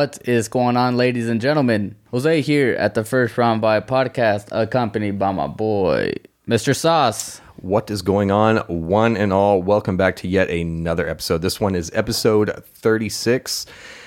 What 0.00 0.18
is 0.24 0.48
going 0.48 0.78
on, 0.78 0.96
ladies 0.96 1.28
and 1.28 1.42
gentlemen? 1.42 1.94
Jose 2.10 2.40
here 2.40 2.72
at 2.72 2.94
the 2.94 3.04
First 3.04 3.36
Round 3.36 3.60
by 3.60 3.80
podcast, 3.80 4.48
accompanied 4.50 5.18
by 5.18 5.30
my 5.30 5.46
boy, 5.46 6.14
Mr. 6.48 6.74
Sauce. 6.74 7.42
What 7.56 7.90
is 7.90 8.00
going 8.00 8.30
on, 8.30 8.56
one 8.68 9.14
and 9.14 9.30
all? 9.30 9.62
Welcome 9.62 9.98
back 9.98 10.16
to 10.16 10.26
yet 10.26 10.48
another 10.48 11.06
episode. 11.06 11.42
This 11.42 11.60
one 11.60 11.74
is 11.74 11.90
episode 11.92 12.64
36. 12.64 13.66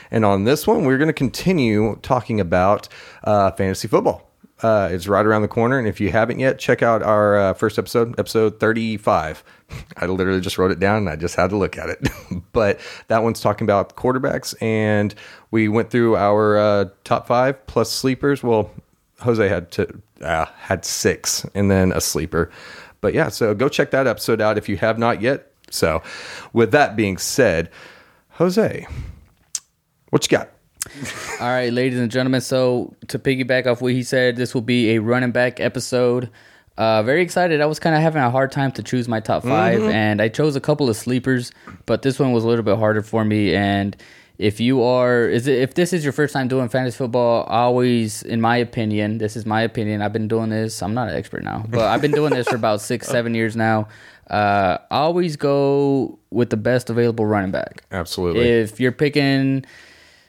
And 0.10 0.26
on 0.26 0.46
this 0.46 0.66
one, 0.66 0.84
we're 0.84 0.98
going 0.98 1.10
to 1.10 1.14
continue 1.14 2.00
talking 2.02 2.39
about 2.39 2.89
uh, 3.23 3.52
fantasy 3.52 3.88
football. 3.88 4.33
Uh, 4.64 4.88
it's 4.89 5.07
right 5.07 5.25
around 5.25 5.41
the 5.41 5.48
corner. 5.50 5.77
And 5.77 5.88
if 5.88 6.00
you 6.00 6.09
haven't 6.09 6.39
yet, 6.39 6.57
check 6.57 6.82
out 6.82 7.04
our 7.04 7.38
uh, 7.38 7.54
first 7.54 7.77
episode, 7.77 8.18
episode 8.18 8.62
35. 8.62 9.43
I 9.98 10.05
literally 10.05 10.39
just 10.39 10.57
wrote 10.57 10.71
it 10.71 10.80
down 10.80 10.99
and 10.99 11.09
I 11.09 11.17
just 11.17 11.35
had 11.35 11.49
to 11.49 11.58
look 11.58 11.77
at 11.77 11.90
it. 11.90 12.08
but 12.54 12.80
that 13.09 13.23
one's 13.23 13.41
talking 13.41 13.66
about 13.66 13.98
quarterbacks. 13.98 14.55
And 14.62 15.13
we 15.52 15.68
went 15.68 15.90
through 15.90 16.16
our 16.16 16.57
uh, 16.57 16.85
top 17.04 17.27
five 17.27 17.68
plus 17.68 17.91
sleepers. 17.91 18.41
Well, 18.41 18.71
Jose 19.20 19.45
had 19.45 19.70
to, 19.71 20.02
uh, 20.21 20.45
had 20.45 20.85
six 20.85 21.45
and 21.54 21.70
then 21.70 21.91
a 21.91 21.99
sleeper. 21.99 22.49
But 23.02 23.13
yeah, 23.13 23.27
so 23.27 23.54
go 23.54 23.68
check 23.68 23.91
that 23.91 24.07
episode 24.07 24.40
out 24.40 24.57
if 24.57 24.70
you 24.70 24.77
have 24.77 24.98
not 24.98 25.21
yet. 25.21 25.52
So, 25.70 26.02
with 26.54 26.71
that 26.71 26.95
being 26.95 27.18
said, 27.18 27.70
Jose, 28.30 28.88
what 30.12 30.23
you 30.32 30.38
got? 30.38 30.52
All 31.40 31.48
right, 31.48 31.72
ladies 31.72 32.00
and 32.00 32.12
gentlemen. 32.12 32.42
So 32.42 32.96
to 33.08 33.20
piggyback 33.20 33.66
off 33.68 33.82
what 33.82 33.94
he 33.94 34.04
said, 34.04 34.36
this 34.36 34.54
will 34.54 34.62
be 34.62 34.91
a 34.96 35.00
running 35.00 35.32
back 35.32 35.60
episode. 35.60 36.30
Uh, 36.78 37.04
very 37.04 37.22
excited. 37.22 37.62
I 37.62 37.66
was 37.68 37.80
kind 37.80 37.96
of 37.96 38.02
having 38.02 38.22
a 38.22 38.30
hard 38.32 38.52
time 38.52 38.72
to 38.74 38.84
choose 38.84 39.08
my 39.08 39.20
top 39.20 39.44
5 39.44 39.80
Mm-hmm. 39.80 39.90
and 39.91 40.22
I 40.22 40.27
chose 40.27 40.55
a 40.55 40.62
couple 40.62 40.90
of 40.90 40.96
sleepers, 40.96 41.52
but 41.86 42.02
this 42.02 42.18
one 42.20 42.32
was 42.32 42.44
a 42.44 42.48
little 42.48 42.64
bit 42.66 42.77
harder 42.77 43.02
for 43.04 43.24
me. 43.24 43.54
And 43.54 43.96
if 44.40 44.60
you 44.60 44.82
are, 44.82 45.24
is 45.24 45.46
it, 45.48 45.60
if 45.60 45.76
this 45.76 45.94
is 45.94 46.04
your 46.04 46.13
first 46.13 46.34
time 46.34 46.48
doing 46.48 46.68
fantasy 46.70 46.98
football, 46.98 47.44
always, 47.44 48.24
in 48.24 48.41
my 48.41 48.57
opinion, 48.57 49.20
this 49.20 49.35
is 49.35 49.46
my 49.46 49.62
opinion. 49.62 50.02
I've 50.02 50.13
been 50.13 50.27
doing 50.27 50.50
this. 50.50 50.82
I'm 50.82 50.96
not 50.96 51.10
an 51.10 51.16
expert 51.16 51.44
now, 51.44 51.63
but 51.70 51.82
I've 51.82 52.02
been 52.02 52.12
doing 52.12 52.34
this 52.34 52.48
for 52.48 52.55
about 52.55 52.82
six, 52.82 53.07
seven 53.18 53.35
years 53.35 53.55
now. 53.55 53.88
Uh, 54.27 54.79
always 54.90 55.35
go 55.35 56.18
with 56.32 56.50
the 56.50 56.57
best 56.57 56.90
available 56.90 57.26
running 57.27 57.52
back. 57.52 57.84
Absolutely. 57.91 58.50
If 58.50 58.79
you're 58.79 58.91
picking, 58.91 59.63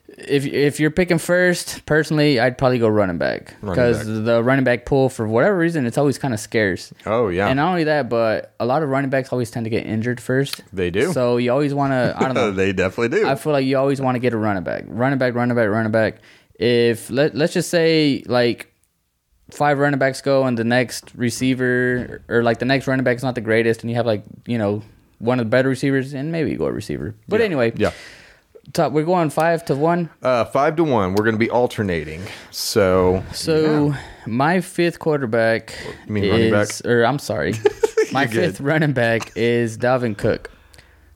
if 0.09 0.45
if 0.47 0.79
you're 0.81 0.91
picking 0.91 1.19
first, 1.19 1.85
personally, 1.87 2.39
I'd 2.39 2.57
probably 2.59 2.79
go 2.79 2.89
running 2.89 3.19
back 3.19 3.55
because 3.61 4.05
the 4.07 4.43
running 4.43 4.65
back 4.65 4.85
pool, 4.85 5.09
for 5.09 5.27
whatever 5.27 5.57
reason, 5.57 5.87
it's 5.87 5.99
always 5.99 6.19
kind 6.19 6.33
of 6.35 6.41
scarce. 6.41 6.93
oh, 7.07 7.29
yeah. 7.29 7.49
And 7.49 7.57
not 7.57 7.71
only 7.71 7.85
that, 7.85 8.09
but 8.09 8.55
a 8.61 8.67
lot 8.67 8.83
of 8.83 8.89
running 8.91 9.11
backs 9.11 9.33
always 9.33 9.51
tend 9.51 9.65
to 9.65 9.71
get 9.71 9.87
injured 9.87 10.21
first. 10.21 10.63
They 10.73 10.91
do. 10.91 11.13
So 11.13 11.39
you 11.39 11.51
always 11.51 11.75
want 11.75 11.93
to. 11.93 12.15
I 12.17 12.21
don't 12.27 12.35
know. 12.35 12.51
they 12.63 12.73
definitely 12.73 13.19
do. 13.19 13.27
I 13.27 13.35
feel 13.35 13.53
like 13.53 13.65
you 13.65 13.77
always 13.79 14.01
want 14.01 14.15
to 14.15 14.19
get 14.21 14.33
a 14.35 14.37
running 14.37 14.63
back, 14.63 14.85
running 14.87 15.19
back, 15.19 15.35
running 15.35 15.57
back, 15.57 15.69
running 15.69 15.93
back. 15.93 16.19
If 16.57 17.11
let 17.11 17.35
let's 17.35 17.53
just 17.55 17.71
say 17.71 18.23
like 18.27 18.71
five 19.51 19.79
running 19.79 19.99
backs 19.99 20.21
go 20.21 20.45
and 20.45 20.57
the 20.57 20.65
next 20.65 21.13
receiver 21.15 22.23
or 22.29 22.43
like 22.43 22.59
the 22.59 22.65
next 22.65 22.87
running 22.87 23.05
back 23.05 23.17
is 23.17 23.23
not 23.25 23.35
the 23.35 23.41
greatest, 23.41 23.83
and 23.83 23.91
you 23.91 23.97
have 23.97 24.07
like 24.07 24.23
you 24.47 24.59
know 24.59 24.83
one 25.19 25.41
of 25.41 25.47
the 25.47 25.51
better 25.51 25.69
receivers, 25.69 26.13
and 26.13 26.31
maybe 26.31 26.51
you 26.51 26.59
go 26.59 26.67
a 26.67 26.73
receiver. 26.73 27.15
But 27.27 27.41
Yeah. 27.41 27.47
anyway, 27.47 27.73
Yeah. 27.75 27.91
Top, 28.73 28.93
we're 28.93 29.05
going 29.05 29.31
five 29.31 29.65
to 29.67 29.75
one. 29.75 30.11
Uh, 30.23 30.45
five 30.45 30.77
to 30.77 30.85
one. 30.85 31.15
We're 31.15 31.25
going 31.25 31.35
to 31.35 31.39
be 31.39 31.51
alternating. 31.51 32.23
So, 32.51 33.23
So 33.33 33.95
my 34.27 34.61
fifth 34.61 34.99
quarterback 34.99 35.75
You 36.07 36.13
mean 36.13 36.31
running 36.31 36.51
back? 36.51 36.69
or 36.85 37.05
I'm 37.05 37.19
sorry, 37.19 37.55
my 38.13 38.25
good. 38.27 38.35
fifth 38.35 38.61
running 38.61 38.93
back 38.93 39.33
is 39.37 39.77
Dalvin 39.79 40.17
Cook. 40.17 40.51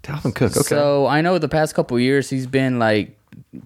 Dalvin 0.02 0.34
Cook. 0.34 0.52
Okay. 0.56 0.62
So 0.62 1.06
I 1.06 1.20
know 1.20 1.38
the 1.38 1.48
past 1.48 1.74
couple 1.74 1.98
years 1.98 2.30
he's 2.30 2.46
been 2.46 2.78
like 2.78 3.18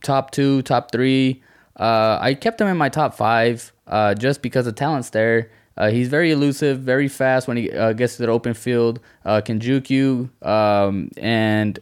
top 0.02 0.30
two, 0.30 0.62
top 0.62 0.90
three. 0.92 1.42
Uh, 1.78 2.18
I 2.20 2.34
kept 2.34 2.60
him 2.60 2.68
in 2.68 2.76
my 2.76 2.88
top 2.88 3.14
five 3.14 3.72
uh, 3.86 4.14
just 4.14 4.42
because 4.42 4.64
the 4.66 4.72
talent's 4.72 5.10
there. 5.10 5.50
Uh, 5.76 5.90
he's 5.90 6.08
very 6.08 6.30
elusive, 6.30 6.80
very 6.80 7.08
fast 7.08 7.48
when 7.48 7.56
he 7.56 7.70
uh, 7.70 7.94
gets 7.94 8.16
to 8.16 8.22
the 8.22 8.28
open 8.28 8.52
field. 8.52 9.00
Uh, 9.24 9.40
can 9.40 9.58
juke 9.58 9.88
you, 9.88 10.28
um, 10.42 11.10
and 11.16 11.78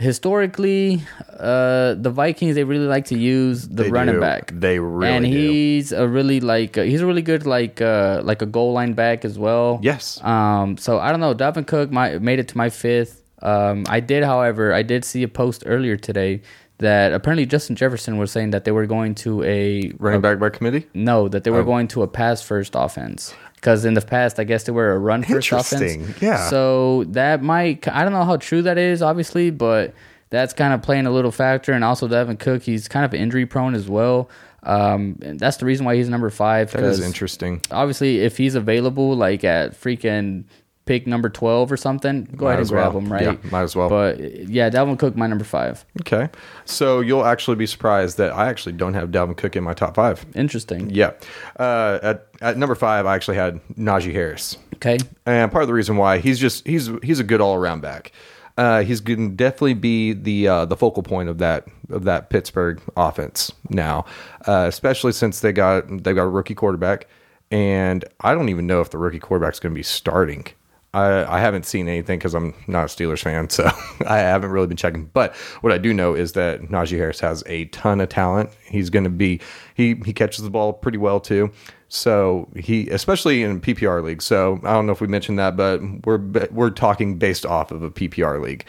historically, 0.00 1.02
uh, 1.38 1.94
the 1.94 2.10
Vikings 2.10 2.54
they 2.54 2.64
really 2.64 2.86
like 2.86 3.04
to 3.06 3.18
use 3.18 3.68
the 3.68 3.84
They 3.84 3.90
running 3.90 4.16
do. 4.16 4.20
back. 4.20 4.50
They 4.54 4.78
really 4.78 5.12
and 5.14 5.24
do. 5.24 5.30
he's 5.30 5.92
a 5.92 6.06
really 6.08 6.40
like 6.40 6.76
uh, 6.78 6.82
he's 6.82 7.00
a 7.00 7.06
really 7.06 7.22
good 7.22 7.46
like 7.46 7.80
uh, 7.80 8.20
like 8.24 8.42
a 8.42 8.46
goal 8.46 8.72
line 8.72 8.94
back 8.94 9.24
as 9.24 9.38
well. 9.38 9.78
Yes. 9.82 10.22
Um, 10.24 10.76
so 10.76 10.98
I 10.98 11.10
don't 11.10 11.20
know. 11.20 11.34
Dalvin 11.34 11.66
Cook 11.66 11.90
my, 11.90 12.18
made 12.18 12.38
it 12.38 12.48
to 12.48 12.56
my 12.56 12.70
fifth. 12.70 13.22
Um, 13.42 13.84
I 13.88 14.00
did, 14.00 14.22
however, 14.24 14.72
I 14.74 14.82
did 14.82 15.04
see 15.04 15.22
a 15.22 15.28
post 15.28 15.62
earlier 15.66 15.96
today 15.96 16.42
that 16.78 17.12
apparently 17.12 17.46
Justin 17.46 17.76
Jefferson 17.76 18.16
was 18.18 18.30
saying 18.30 18.50
that 18.50 18.64
they 18.64 18.72
were 18.72 18.86
going 18.86 19.14
to 19.16 19.42
a 19.44 19.92
running 19.98 20.20
back 20.22 20.38
by 20.38 20.48
committee. 20.50 20.86
no, 20.94 21.28
that 21.28 21.44
they 21.44 21.50
were 21.50 21.60
Oh. 21.60 21.64
going 21.72 21.88
to 21.88 22.02
a 22.02 22.08
pass 22.08 22.42
first 22.42 22.72
offense. 22.74 23.34
Because 23.60 23.84
in 23.84 23.92
the 23.92 24.00
past, 24.00 24.40
I 24.40 24.44
guess 24.44 24.64
they 24.64 24.72
were 24.72 24.92
a 24.92 24.98
run 24.98 25.22
first 25.22 25.52
offense. 25.52 26.20
Yeah. 26.22 26.48
So 26.48 27.04
that 27.08 27.42
might, 27.42 27.86
I 27.88 28.04
don't 28.04 28.12
know 28.12 28.24
how 28.24 28.38
true 28.38 28.62
that 28.62 28.78
is, 28.78 29.02
obviously, 29.02 29.50
but 29.50 29.92
that's 30.30 30.54
kind 30.54 30.72
of 30.72 30.80
playing 30.80 31.06
a 31.06 31.10
little 31.10 31.30
factor. 31.30 31.72
And 31.72 31.84
also, 31.84 32.08
Dalvin 32.08 32.38
Cook, 32.38 32.62
he's 32.62 32.88
kind 32.88 33.04
of 33.04 33.12
injury 33.12 33.44
prone 33.44 33.74
as 33.74 33.86
well. 33.86 34.30
Um, 34.62 35.18
and 35.22 35.38
that's 35.38 35.58
the 35.58 35.66
reason 35.66 35.84
why 35.86 35.96
he's 35.96 36.08
number 36.08 36.30
five. 36.30 36.72
That 36.72 36.84
is 36.84 37.00
interesting. 37.00 37.62
obviously 37.70 38.20
if 38.20 38.36
he's 38.36 38.54
available 38.54 39.14
like 39.16 39.44
at 39.44 39.72
freaking 39.72 40.44
pick 40.86 41.06
number 41.06 41.28
12 41.28 41.70
or 41.70 41.76
something 41.76 42.24
go 42.36 42.46
Might 42.46 42.52
ahead 42.52 42.60
and 42.60 42.68
grab 42.70 42.94
well. 42.94 43.02
him 43.02 43.12
right 43.12 43.22
Yeah, 43.22 43.50
might 43.50 43.62
as 43.62 43.76
well. 43.76 43.88
but 43.88 44.18
yeah 44.48 44.68
Dalvin 44.70 44.98
Cook 44.98 45.14
my 45.16 45.26
number 45.26 45.44
five 45.44 45.84
Okay. 46.00 46.28
So 46.64 47.00
you'll 47.00 47.24
actually 47.24 47.56
be 47.56 47.66
surprised 47.66 48.16
that 48.18 48.32
I 48.32 48.48
actually 48.48 48.72
don't 48.72 48.94
have 48.94 49.10
Dalvin 49.10 49.36
Cook 49.36 49.54
in 49.56 49.62
my 49.62 49.74
top 49.74 49.94
five. 49.94 50.24
interesting 50.34 50.90
Yeah. 50.90 51.12
Uh, 51.58 51.98
at, 52.02 52.26
at 52.40 52.56
number 52.56 52.74
five, 52.74 53.06
I 53.06 53.14
actually 53.14 53.36
had 53.36 53.60
Najee 53.76 54.12
Harris. 54.12 54.56
okay 54.76 54.98
And 55.26 55.52
part 55.52 55.62
of 55.62 55.68
the 55.68 55.74
reason 55.74 55.96
why 55.96 56.18
he's 56.18 56.38
just 56.38 56.66
he's 56.66 56.90
he's 57.02 57.20
a 57.20 57.24
good 57.24 57.40
all 57.40 57.54
around 57.54 57.82
back. 57.82 58.10
Uh, 58.58 58.82
he's 58.82 59.00
going 59.00 59.30
to 59.30 59.34
definitely 59.36 59.74
be 59.74 60.12
the 60.12 60.48
uh, 60.48 60.64
the 60.66 60.76
focal 60.76 61.02
point 61.02 61.28
of 61.28 61.38
that 61.38 61.66
of 61.90 62.04
that 62.04 62.28
Pittsburgh 62.30 62.80
offense 62.96 63.52
now, 63.70 64.04
uh, 64.46 64.64
especially 64.68 65.12
since 65.12 65.40
they 65.40 65.52
got 65.52 65.86
they 66.02 66.12
got 66.12 66.24
a 66.24 66.28
rookie 66.28 66.54
quarterback, 66.54 67.06
and 67.50 68.04
I 68.20 68.34
don't 68.34 68.48
even 68.50 68.66
know 68.66 68.80
if 68.82 68.90
the 68.90 68.98
rookie 68.98 69.18
quarterback's 69.20 69.60
going 69.60 69.72
to 69.72 69.78
be 69.78 69.82
starting. 69.84 70.46
I, 70.92 71.36
I 71.36 71.38
haven't 71.38 71.66
seen 71.66 71.88
anything 71.88 72.18
because 72.18 72.34
I'm 72.34 72.54
not 72.66 72.84
a 72.84 72.86
Steelers 72.86 73.22
fan, 73.22 73.48
so 73.48 73.64
I 74.06 74.18
haven't 74.18 74.50
really 74.50 74.66
been 74.66 74.76
checking. 74.76 75.06
But 75.06 75.34
what 75.60 75.72
I 75.72 75.78
do 75.78 75.94
know 75.94 76.14
is 76.14 76.32
that 76.32 76.62
Najee 76.62 76.96
Harris 76.96 77.20
has 77.20 77.44
a 77.46 77.66
ton 77.66 78.00
of 78.00 78.08
talent. 78.08 78.50
He's 78.64 78.90
going 78.90 79.04
to 79.04 79.10
be 79.10 79.40
he 79.74 79.94
he 80.04 80.12
catches 80.12 80.42
the 80.42 80.50
ball 80.50 80.72
pretty 80.72 80.98
well 80.98 81.20
too. 81.20 81.52
So 81.92 82.48
he, 82.54 82.88
especially 82.88 83.42
in 83.42 83.60
PPR 83.60 84.00
league. 84.02 84.22
So 84.22 84.60
I 84.62 84.74
don't 84.74 84.86
know 84.86 84.92
if 84.92 85.00
we 85.00 85.08
mentioned 85.08 85.40
that, 85.40 85.56
but 85.56 85.80
we're 86.06 86.18
we're 86.52 86.70
talking 86.70 87.18
based 87.18 87.44
off 87.44 87.72
of 87.72 87.82
a 87.82 87.90
PPR 87.90 88.40
league. 88.40 88.64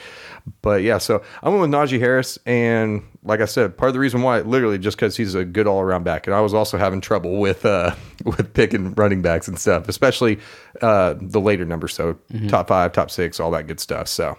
But 0.63 0.81
yeah, 0.81 0.97
so 0.97 1.21
I 1.43 1.49
went 1.49 1.61
with 1.61 1.69
Najee 1.69 1.99
Harris, 1.99 2.39
and 2.47 3.03
like 3.23 3.39
I 3.39 3.45
said, 3.45 3.77
part 3.77 3.89
of 3.89 3.93
the 3.93 3.99
reason 3.99 4.23
why, 4.23 4.41
literally, 4.41 4.79
just 4.79 4.97
because 4.97 5.15
he's 5.15 5.35
a 5.35 5.45
good 5.45 5.67
all 5.67 5.81
around 5.81 6.03
back, 6.03 6.25
and 6.25 6.35
I 6.35 6.41
was 6.41 6.55
also 6.55 6.79
having 6.79 6.99
trouble 6.99 7.37
with 7.39 7.63
uh 7.63 7.93
with 8.25 8.51
picking 8.55 8.95
running 8.95 9.21
backs 9.21 9.47
and 9.47 9.59
stuff, 9.59 9.87
especially 9.87 10.39
uh 10.81 11.13
the 11.21 11.39
later 11.39 11.63
numbers, 11.63 11.93
so 11.93 12.17
top 12.49 12.69
five, 12.69 12.91
top 12.91 13.11
six, 13.11 13.39
all 13.39 13.51
that 13.51 13.67
good 13.67 13.79
stuff. 13.79 14.07
So 14.07 14.35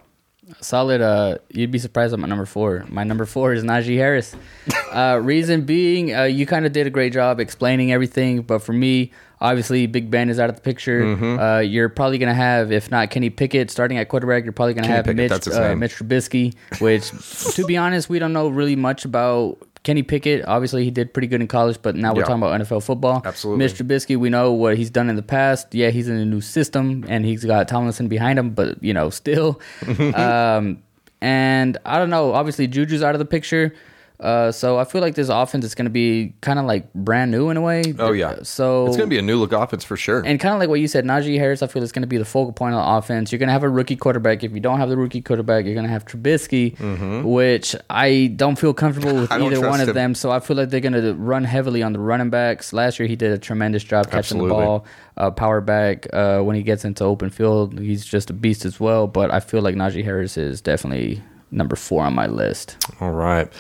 solid 0.60 1.00
uh 1.00 1.38
you'd 1.50 1.70
be 1.70 1.78
surprised 1.78 2.12
at 2.12 2.19
my 2.19 2.26
number 2.26 2.44
four 2.44 2.84
my 2.88 3.04
number 3.04 3.25
four 3.25 3.53
is 3.53 3.62
Najee 3.62 3.97
Harris 3.97 4.34
uh 4.92 5.20
reason 5.22 5.62
being 5.64 6.12
uh 6.14 6.25
you 6.25 6.47
kind 6.47 6.66
of 6.66 6.72
did 6.72 6.86
a 6.86 6.91
great 6.91 7.12
job 7.12 7.38
explaining 7.38 7.92
everything 7.92 8.42
but 8.42 8.58
for 8.58 8.72
me 8.72 9.12
obviously 9.41 9.86
Big 9.86 10.10
Ben 10.10 10.28
is 10.28 10.41
out 10.41 10.50
of 10.50 10.56
the 10.56 10.62
picture 10.62 11.02
Mm-hmm. 11.02 11.38
uh 11.38 11.58
you're 11.60 11.88
probably 11.88 12.19
gonna 12.19 12.34
have 12.34 12.72
if 12.72 12.91
not 12.91 13.10
Kenny 13.10 13.31
Pickett 13.31 13.70
starting 13.70 13.98
at 13.98 14.08
quarterback 14.08 14.43
you're 14.43 14.52
probably 14.52 14.75
gonna 14.75 14.88
Kenny 14.88 14.96
have 14.96 15.05
Pickett, 15.05 15.46
Mitch 15.46 15.55
uh. 15.55 15.76
Mitch 15.76 15.94
Trubisky 15.96 16.55
which 16.81 17.11
to 17.55 17.64
be 17.64 17.76
honest 17.76 18.08
we 18.11 18.19
don't 18.19 18.32
know 18.32 18.49
really 18.49 18.76
much 18.76 19.05
about 19.05 19.58
Kenny 19.82 20.02
Pickett, 20.05 20.44
obviously 20.46 20.84
he 20.84 20.90
did 20.93 21.12
pretty 21.12 21.26
good 21.26 21.40
in 21.40 21.49
college, 21.49 21.79
but 21.82 21.96
now 21.96 22.12
we're 22.14 22.20
Yeah. 22.20 22.26
talking 22.26 22.43
about 22.43 22.61
NFL 22.61 22.81
football. 22.84 23.20
Absolutely. 23.25 23.64
Mitch 23.64 23.75
Trubisky, 23.75 24.17
we 24.17 24.31
know 24.31 24.52
what 24.52 24.76
he's 24.76 24.90
done 24.90 25.11
in 25.11 25.17
the 25.17 25.23
past. 25.23 25.75
Yeah, 25.75 25.90
he's 25.90 26.08
in 26.08 26.17
a 26.17 26.25
new 26.25 26.40
system 26.40 27.05
and 27.08 27.25
he's 27.25 27.44
got 27.44 27.67
Tomlinson 27.67 28.06
behind 28.08 28.38
him, 28.38 28.50
but 28.50 28.82
you 28.82 28.94
know, 28.94 29.11
still. 29.11 29.61
um, 30.14 30.82
and 31.20 31.79
I 31.84 31.99
don't 31.99 32.11
know. 32.11 32.32
Obviously, 32.32 32.69
Juju's 32.69 33.02
out 33.02 33.14
of 33.14 33.19
the 33.19 33.25
picture. 33.25 33.75
Uh, 34.22 34.52
so 34.52 34.78
I 34.78 34.84
feel 34.84 35.00
like 35.00 35.14
this 35.16 35.28
offense 35.28 35.64
is 35.64 35.74
going 35.74 35.86
to 35.86 35.90
be 35.90 36.32
kind 36.40 36.58
of 36.58 36.64
like 36.64 36.92
brand 36.94 37.30
new 37.32 37.50
in 37.50 37.56
a 37.56 37.60
way. 37.60 37.82
Oh, 37.98 38.12
yeah. 38.12 38.36
So 38.44 38.86
it's 38.86 38.96
going 38.96 39.08
to 39.08 39.12
be 39.14 39.19
a 39.19 39.22
new 39.22 39.36
look 39.36 39.52
offense 39.52 39.82
for 39.84 39.96
sure. 39.96 40.22
and 40.24 40.38
kind 40.38 40.54
of 40.54 40.60
like 40.60 40.69
what 40.69 40.80
you 40.80 40.86
said, 40.88 41.04
Najee 41.04 41.38
Harris, 41.38 41.62
I 41.62 41.66
feel 41.66 41.82
is 41.82 41.90
going 41.92 42.02
to 42.02 42.06
be 42.08 42.19
the 42.19 42.24
focal 42.24 42.52
point 42.52 42.74
of 42.74 42.84
the 42.84 42.88
offense. 42.88 43.32
You're 43.32 43.40
going 43.40 43.48
to 43.48 43.52
have 43.52 43.64
a 43.64 43.69
rookie 43.69 43.96
quarterback. 43.96 44.44
If 44.44 44.52
you 44.52 44.60
don't 44.60 44.78
have 44.78 44.88
the 44.88 44.96
rookie 44.96 45.20
quarterback, 45.22 45.64
you're 45.64 45.74
going 45.74 45.86
to 45.86 45.92
have 45.92 46.04
Trubisky, 46.06 47.22
which 47.24 47.74
I 47.90 48.32
don't 48.36 48.58
feel 48.58 48.72
comfortable 48.74 49.14
with 49.14 49.30
Mm-hmm. 49.42 49.42
Either 49.54 49.69
one 49.69 49.80
of 49.80 49.88
him. 49.88 49.94
them. 49.94 50.14
So 50.14 50.30
I 50.30 50.40
feel 50.40 50.56
like 50.56 50.70
they're 50.70 50.80
going 50.80 50.92
to 50.92 51.14
run 51.14 51.44
heavily 51.44 51.82
on 51.82 51.92
the 51.92 51.98
running 51.98 52.30
backs. 52.30 52.72
Last 52.72 52.98
year, 52.98 53.08
he 53.08 53.16
did 53.16 53.32
a 53.32 53.38
tremendous 53.38 53.82
job 53.82 54.04
catching 54.06 54.18
Absolutely. 54.38 54.48
the 54.48 54.54
ball. 54.54 54.86
Uh, 55.16 55.30
power 55.30 55.60
back 55.60 56.06
uh, 56.14 56.40
when 56.40 56.54
he 56.56 56.62
gets 56.62 56.84
into 56.84 57.04
open 57.04 57.28
field, 57.30 57.78
he's 57.78 58.04
just 58.04 58.30
a 58.30 58.32
beast 58.32 58.64
as 58.64 58.78
well. 58.78 59.06
But 59.06 59.30
I 59.32 59.40
feel 59.40 59.60
like 59.62 59.75
Najee 59.75 60.04
Harris 60.04 60.36
is 60.36 60.60
definitely 60.60 61.22
number 61.50 61.76
four 61.76 62.02
on 62.04 62.14
my 62.14 62.26
list. 62.26 62.76
All 63.00 63.10
right. 63.10 63.52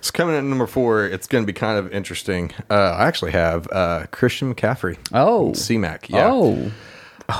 So 0.00 0.10
coming 0.12 0.34
in 0.34 0.44
at 0.44 0.48
number 0.48 0.66
four, 0.66 1.04
it's 1.06 1.26
going 1.26 1.42
to 1.42 1.46
be 1.46 1.52
kind 1.52 1.78
of 1.78 1.92
interesting. 1.92 2.52
Uh, 2.70 2.90
I 2.90 3.06
actually 3.06 3.32
have 3.32 3.68
uh, 3.72 4.06
Christian 4.10 4.54
McCaffrey. 4.54 4.98
Oh. 5.12 5.50
CMAC. 5.52 6.08
Yeah. 6.08 6.28
Oh. 6.30 6.70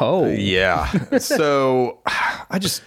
Oh. 0.01 0.27
Yeah. 0.27 0.87
so 1.19 2.01
I 2.51 2.59
just 2.59 2.83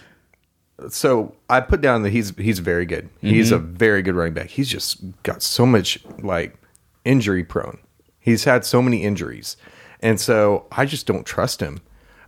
so 0.88 1.34
I 1.48 1.60
put 1.60 1.80
down 1.80 2.02
that 2.02 2.10
he's 2.10 2.34
he's 2.36 2.58
very 2.58 2.86
good. 2.86 3.08
He's 3.20 3.52
a 3.52 3.58
very 3.58 4.02
good 4.02 4.14
running 4.14 4.34
back. 4.34 4.48
He's 4.48 4.68
just 4.68 4.98
got 5.22 5.42
so 5.42 5.66
much 5.66 5.98
like 6.22 6.56
injury 7.04 7.44
prone. 7.44 7.78
He's 8.18 8.44
had 8.44 8.64
so 8.64 8.82
many 8.82 9.02
injuries, 9.02 9.56
and 10.00 10.20
so 10.20 10.66
I 10.72 10.86
just 10.86 11.06
don't 11.06 11.24
trust 11.26 11.60
him. 11.60 11.80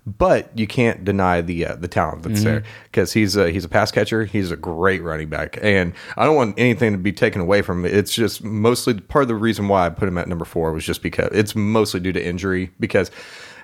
But 0.04 0.50
you 0.58 0.66
can't 0.66 1.04
deny 1.04 1.42
the 1.42 1.64
uh, 1.66 1.74
the 1.76 1.86
talent 1.86 2.24
that's 2.24 2.42
there 2.42 2.64
because 2.84 3.12
he's 3.12 3.36
a 3.36 3.50
he's 3.50 3.64
a 3.64 3.68
pass 3.68 3.92
catcher. 3.92 4.24
He's 4.24 4.50
a 4.50 4.56
great 4.56 5.00
running 5.00 5.28
back, 5.28 5.58
and 5.62 5.92
I 6.16 6.24
don't 6.24 6.34
want 6.34 6.58
anything 6.58 6.90
to 6.90 6.98
be 6.98 7.12
taken 7.12 7.40
away 7.40 7.62
from 7.62 7.84
it. 7.84 7.94
It's 7.94 8.12
just 8.12 8.42
mostly 8.42 8.94
part 8.98 9.22
of 9.22 9.28
the 9.28 9.36
reason 9.36 9.68
why 9.68 9.86
I 9.86 9.90
put 9.90 10.08
him 10.08 10.18
at 10.18 10.26
number 10.28 10.44
four 10.44 10.72
was 10.72 10.84
just 10.84 11.02
because 11.02 11.28
it's 11.32 11.54
mostly 11.54 12.00
due 12.00 12.12
to 12.12 12.24
injury. 12.24 12.72
Because 12.80 13.12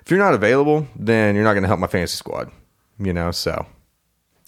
if 0.05 0.11
you're 0.13 0.21
not 0.21 0.33
available, 0.33 0.87
then 0.95 1.35
you're 1.35 1.43
not 1.43 1.55
going 1.55 1.63
to 1.65 1.69
help 1.69 1.81
my 1.81 1.89
fantasy 1.89 2.15
squad. 2.17 2.53
You 3.01 3.13
know, 3.13 3.33
so 3.33 3.67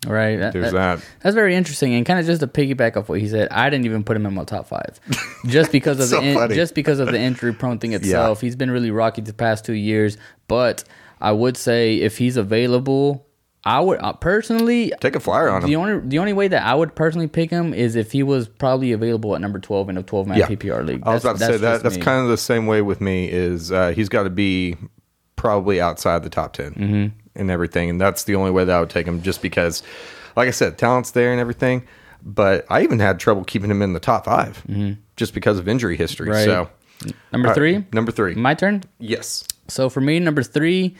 Right. 0.07 0.37
That- 0.39 0.53
there's 0.53 0.73
that- 0.73 0.99
that. 1.01 1.05
That's 1.23 1.35
very 1.35 1.55
interesting, 1.55 1.93
and 1.95 2.07
kind 2.07 2.19
of 2.21 2.25
just 2.27 2.41
to 2.41 2.47
piggyback 2.47 2.97
off 2.97 3.09
what 3.09 3.21
he 3.21 3.29
said, 3.29 3.49
I 3.51 3.69
didn't 3.69 3.85
even 3.85 4.03
put 4.05 4.17
him 4.17 4.25
in 4.27 4.35
my 4.35 4.45
top 4.45 4.67
five, 4.69 4.99
just 5.47 5.73
because 5.73 5.99
of 6.01 6.07
So 6.07 6.21
the 6.21 6.45
in, 6.45 6.51
just 6.55 6.75
because 6.75 7.01
of 7.01 7.09
the 7.09 7.19
injury 7.19 7.53
prone 7.53 7.79
thing 7.79 7.93
itself. 7.95 8.41
He's 8.41 8.57
been 8.57 8.71
really 8.71 8.91
rocky 8.91 9.21
the 9.23 9.33
past 9.35 9.65
two 9.65 9.75
years, 9.75 10.17
but 10.49 10.85
I 11.21 11.33
would 11.33 11.57
say 11.57 11.97
if 11.97 12.19
he's 12.19 12.37
available, 12.37 13.27
I 13.65 13.81
would 13.81 13.99
uh, 14.01 14.15
personally 14.15 14.93
Take 15.01 15.17
a 15.17 15.21
flyer 15.21 15.51
on 15.51 15.61
the 15.63 15.69
him. 15.75 15.81
only 15.81 16.09
the 16.09 16.19
only 16.19 16.33
way 16.33 16.49
that 16.49 16.63
I 16.67 16.75
would 16.75 16.95
personally 16.95 17.27
pick 17.29 17.51
him 17.51 17.75
is 17.75 17.95
if 17.97 18.13
he 18.13 18.23
was 18.23 18.49
probably 18.49 18.93
available 18.93 19.35
at 19.35 19.41
number 19.41 19.59
twelve 19.59 19.89
in 19.91 19.97
a 19.99 20.03
twelve 20.03 20.27
man 20.27 20.39
Yeah. 20.39 20.47
PPR 20.47 20.87
league. 20.87 21.03
I 21.05 21.13
was 21.15 21.25
about 21.25 21.39
to 21.39 21.45
say 21.45 21.57
that 21.59 21.83
that's 21.83 21.97
me. 21.97 22.03
kind 22.03 22.23
of 22.23 22.29
the 22.29 22.39
same 22.39 22.67
way 22.67 22.81
with 22.83 23.01
me. 23.01 23.29
Is 23.29 23.71
uh, 23.71 23.91
he's 23.91 24.09
got 24.09 24.23
to 24.23 24.31
be 24.31 24.77
probably 25.37 25.81
outside 25.81 26.23
the 26.23 26.29
top 26.31 26.53
10 26.53 26.75
Mm-hmm. 26.75 27.07
and 27.35 27.51
everything, 27.51 27.89
and 27.91 28.01
that's 28.01 28.25
the 28.25 28.35
only 28.35 28.51
way 28.51 28.65
that 28.65 28.77
I 28.77 28.81
would 28.81 28.91
take 28.91 29.07
him. 29.07 29.23
Just 29.23 29.41
because, 29.43 29.83
like 30.37 30.49
I 30.49 30.53
said, 30.53 30.77
talent's 30.79 31.11
there 31.13 31.33
and 31.33 31.41
everything. 31.41 31.87
But 32.23 32.67
I 32.69 32.83
even 32.83 32.99
had 32.99 33.19
trouble 33.19 33.45
keeping 33.45 33.71
him 33.71 33.81
in 33.81 33.95
the 33.95 34.01
top 34.01 34.27
5 34.27 34.97
just 35.17 35.33
because 35.33 35.59
of 35.59 35.67
injury 35.67 35.97
history. 35.97 36.29
Mm-hmm. 36.29 36.35
Right. 36.37 36.45
So 36.45 36.71
number 37.33 37.49
all 37.49 37.53
right, 37.53 37.55
three. 37.55 37.85
number 37.95 38.13
three, 38.13 38.35
My 38.35 38.53
turn. 38.53 38.83
yes, 38.99 39.43
So 39.71 39.89
for 39.89 40.01
me, 40.01 40.19
number 40.19 40.43
three, 40.43 40.97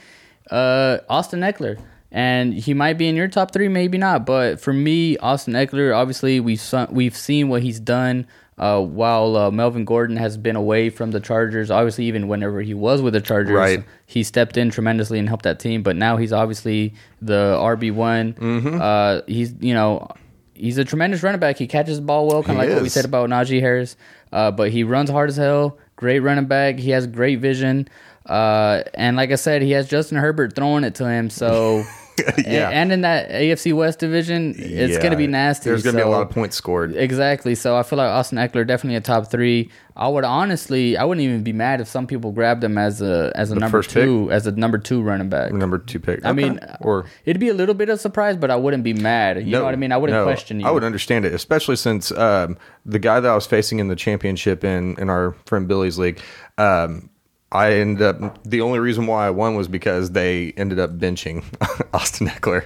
uh, 0.51 0.99
Austin 1.09 1.41
Ekeler. 1.41 1.79
And 2.13 2.53
he 2.53 2.75
might 2.75 2.99
be 2.99 3.07
in 3.07 3.15
your 3.15 3.29
top 3.29 3.53
three, 3.53 3.69
maybe 3.69 3.97
not. 3.97 4.27
But 4.27 4.61
for 4.61 4.73
me, 4.73 5.17
Austin 5.19 5.55
Ekeler, 5.55 5.95
obviously 5.97 6.41
we've 6.41 6.61
we've 6.91 7.17
seen 7.17 7.49
what 7.49 7.63
he's 7.63 7.79
done 7.79 8.27
uh, 8.59 8.81
while 8.83 9.37
uh, 9.37 9.51
Melvin 9.53 9.85
Gordon 9.85 10.17
has 10.17 10.37
been 10.37 10.57
away 10.57 10.91
from 10.91 11.13
the 11.13 11.21
Chargers. 11.21 11.71
Obviously, 11.71 12.07
even 12.07 12.27
whenever 12.27 12.63
he 12.63 12.75
was 12.75 13.01
with 13.01 13.13
the 13.15 13.21
Chargers, 13.21 13.55
Right. 13.55 13.85
he 14.07 14.25
stepped 14.25 14.57
in 14.57 14.71
tremendously 14.71 15.21
and 15.21 15.29
helped 15.29 15.45
that 15.45 15.61
team. 15.61 15.85
But 15.85 15.95
now 15.95 16.17
he's 16.17 16.33
obviously 16.33 16.95
the 17.23 17.57
RB 17.61 17.95
one. 17.95 18.33
Mm-hmm. 18.35 18.81
Uh, 18.81 19.21
he's 19.29 19.55
you 19.61 19.73
know 19.73 20.09
he's 20.55 20.79
a 20.79 20.85
tremendous 20.85 21.23
running 21.23 21.39
back. 21.39 21.59
He 21.59 21.69
catches 21.69 21.99
the 22.01 22.05
ball 22.05 22.27
well, 22.27 22.43
kind 22.43 22.59
of 22.59 22.67
like 22.67 22.75
what 22.75 22.83
we 22.83 22.89
said 22.89 23.05
about 23.05 23.29
Najee 23.31 23.61
Harris. 23.61 23.97
Uh, 24.33 24.51
but 24.51 24.71
he 24.73 24.83
runs 24.83 25.11
hard 25.11 25.29
as 25.31 25.37
hell. 25.37 25.79
Great 25.95 26.19
running 26.21 26.47
back. 26.47 26.79
He 26.81 26.91
has 26.91 27.07
great 27.07 27.39
vision. 27.39 27.89
Uh, 28.31 28.85
and 28.95 29.17
like 29.17 29.33
I 29.33 29.37
said, 29.37 29.63
he 29.63 29.73
has 29.73 29.89
Justin 29.89 30.17
Herbert 30.19 30.55
throwing 30.55 30.85
it 30.85 30.95
to 30.97 31.09
him. 31.09 31.31
So, 31.31 31.85
Yeah. 32.47 32.69
and, 32.69 32.93
in 32.93 33.01
that 33.01 33.31
AFC 33.31 33.73
West 33.73 33.99
division, 33.99 34.55
it's 34.59 34.93
Yeah. 34.95 34.99
going 34.99 35.11
to 35.13 35.17
be 35.17 35.27
nasty. 35.27 35.71
There's 35.71 35.83
going 35.83 35.97
to 35.97 36.03
be 36.03 36.07
a 36.07 36.09
lot 36.11 36.21
of 36.23 36.29
points 36.31 36.55
scored. 36.55 36.95
Exactly. 36.95 37.55
So 37.55 37.77
I 37.77 37.83
feel 37.83 37.97
like 37.97 38.09
Austin 38.11 38.37
Ekeler 38.39 38.67
definitely 38.67 38.97
a 38.97 39.01
top 39.01 39.31
three. 39.31 39.71
I 39.97 40.07
would 40.07 40.25
honestly, 40.25 40.97
I 40.99 41.05
wouldn't 41.05 41.25
even 41.25 41.43
be 41.43 41.53
mad 41.55 41.81
if 41.81 41.89
some 41.89 42.07
people 42.07 42.31
grabbed 42.33 42.63
him 42.63 42.77
as 42.79 43.01
a 43.03 43.33
as 43.35 43.51
a 43.51 43.55
number 43.55 43.79
first 43.79 43.93
pick? 43.95 44.05
two, 44.05 44.31
as 44.31 44.47
a 44.47 44.53
number 44.53 44.77
two 44.79 45.03
running 45.03 45.29
back. 45.29 45.53
Number 45.53 45.79
two 45.79 45.99
pick. 45.99 46.25
I 46.25 46.31
Okay. 46.31 46.43
mean, 46.51 46.61
or 46.83 47.07
it'd 47.25 47.41
be 47.41 47.49
a 47.49 47.55
little 47.55 47.75
bit 47.75 47.89
of 47.89 47.95
a 47.95 47.99
surprise, 47.99 48.37
but 48.37 48.51
I 48.51 48.57
wouldn't 48.57 48.85
be 48.85 48.93
mad. 48.95 49.39
You 49.45 49.53
know 49.53 49.65
what 49.65 49.73
I 49.75 49.77
mean? 49.77 49.91
I 49.93 49.97
wouldn't 49.97 50.19
no, 50.19 50.25
question 50.25 50.61
you. 50.61 50.67
I 50.67 50.71
would 50.71 50.85
understand 50.85 51.25
it, 51.25 51.33
especially 51.35 51.77
since 51.77 52.13
um, 52.13 52.57
the 52.87 52.99
guy 52.99 53.19
that 53.21 53.31
I 53.31 53.35
was 53.35 53.47
facing 53.47 53.79
in 53.79 53.89
the 53.89 53.97
championship 53.97 54.63
in 54.63 54.95
in 54.99 55.09
our 55.11 55.33
friend 55.47 55.67
Billy's 55.67 55.99
league. 55.99 56.21
Um, 56.59 57.09
I 57.53 57.73
ended 57.75 58.03
up 58.03 58.43
the 58.45 58.61
only 58.61 58.79
reason 58.79 59.07
why 59.07 59.27
I 59.27 59.31
won 59.31 59.57
was 59.57 59.67
because 59.69 60.11
they 60.13 60.53
ended 60.57 60.79
up 60.79 60.99
benching 60.99 61.43
Austin 61.95 62.29
Ekeler, 62.29 62.65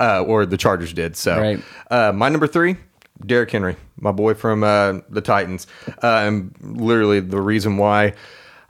uh, 0.00 0.22
or 0.22 0.46
the 0.46 0.56
Chargers 0.56 0.92
did. 0.92 1.16
So, 1.16 1.38
Right. 1.38 1.62
uh, 1.90 2.12
my 2.12 2.28
number 2.30 2.46
three, 2.46 2.76
Derrick 3.26 3.50
Henry, 3.50 3.76
my 4.00 4.10
boy 4.12 4.34
from 4.34 4.64
uh, 4.64 5.00
the 5.10 5.20
Titans, 5.20 5.66
uh, 6.02 6.22
and 6.26 6.54
literally 6.62 7.20
the 7.20 7.40
reason 7.40 7.76
why 7.76 8.14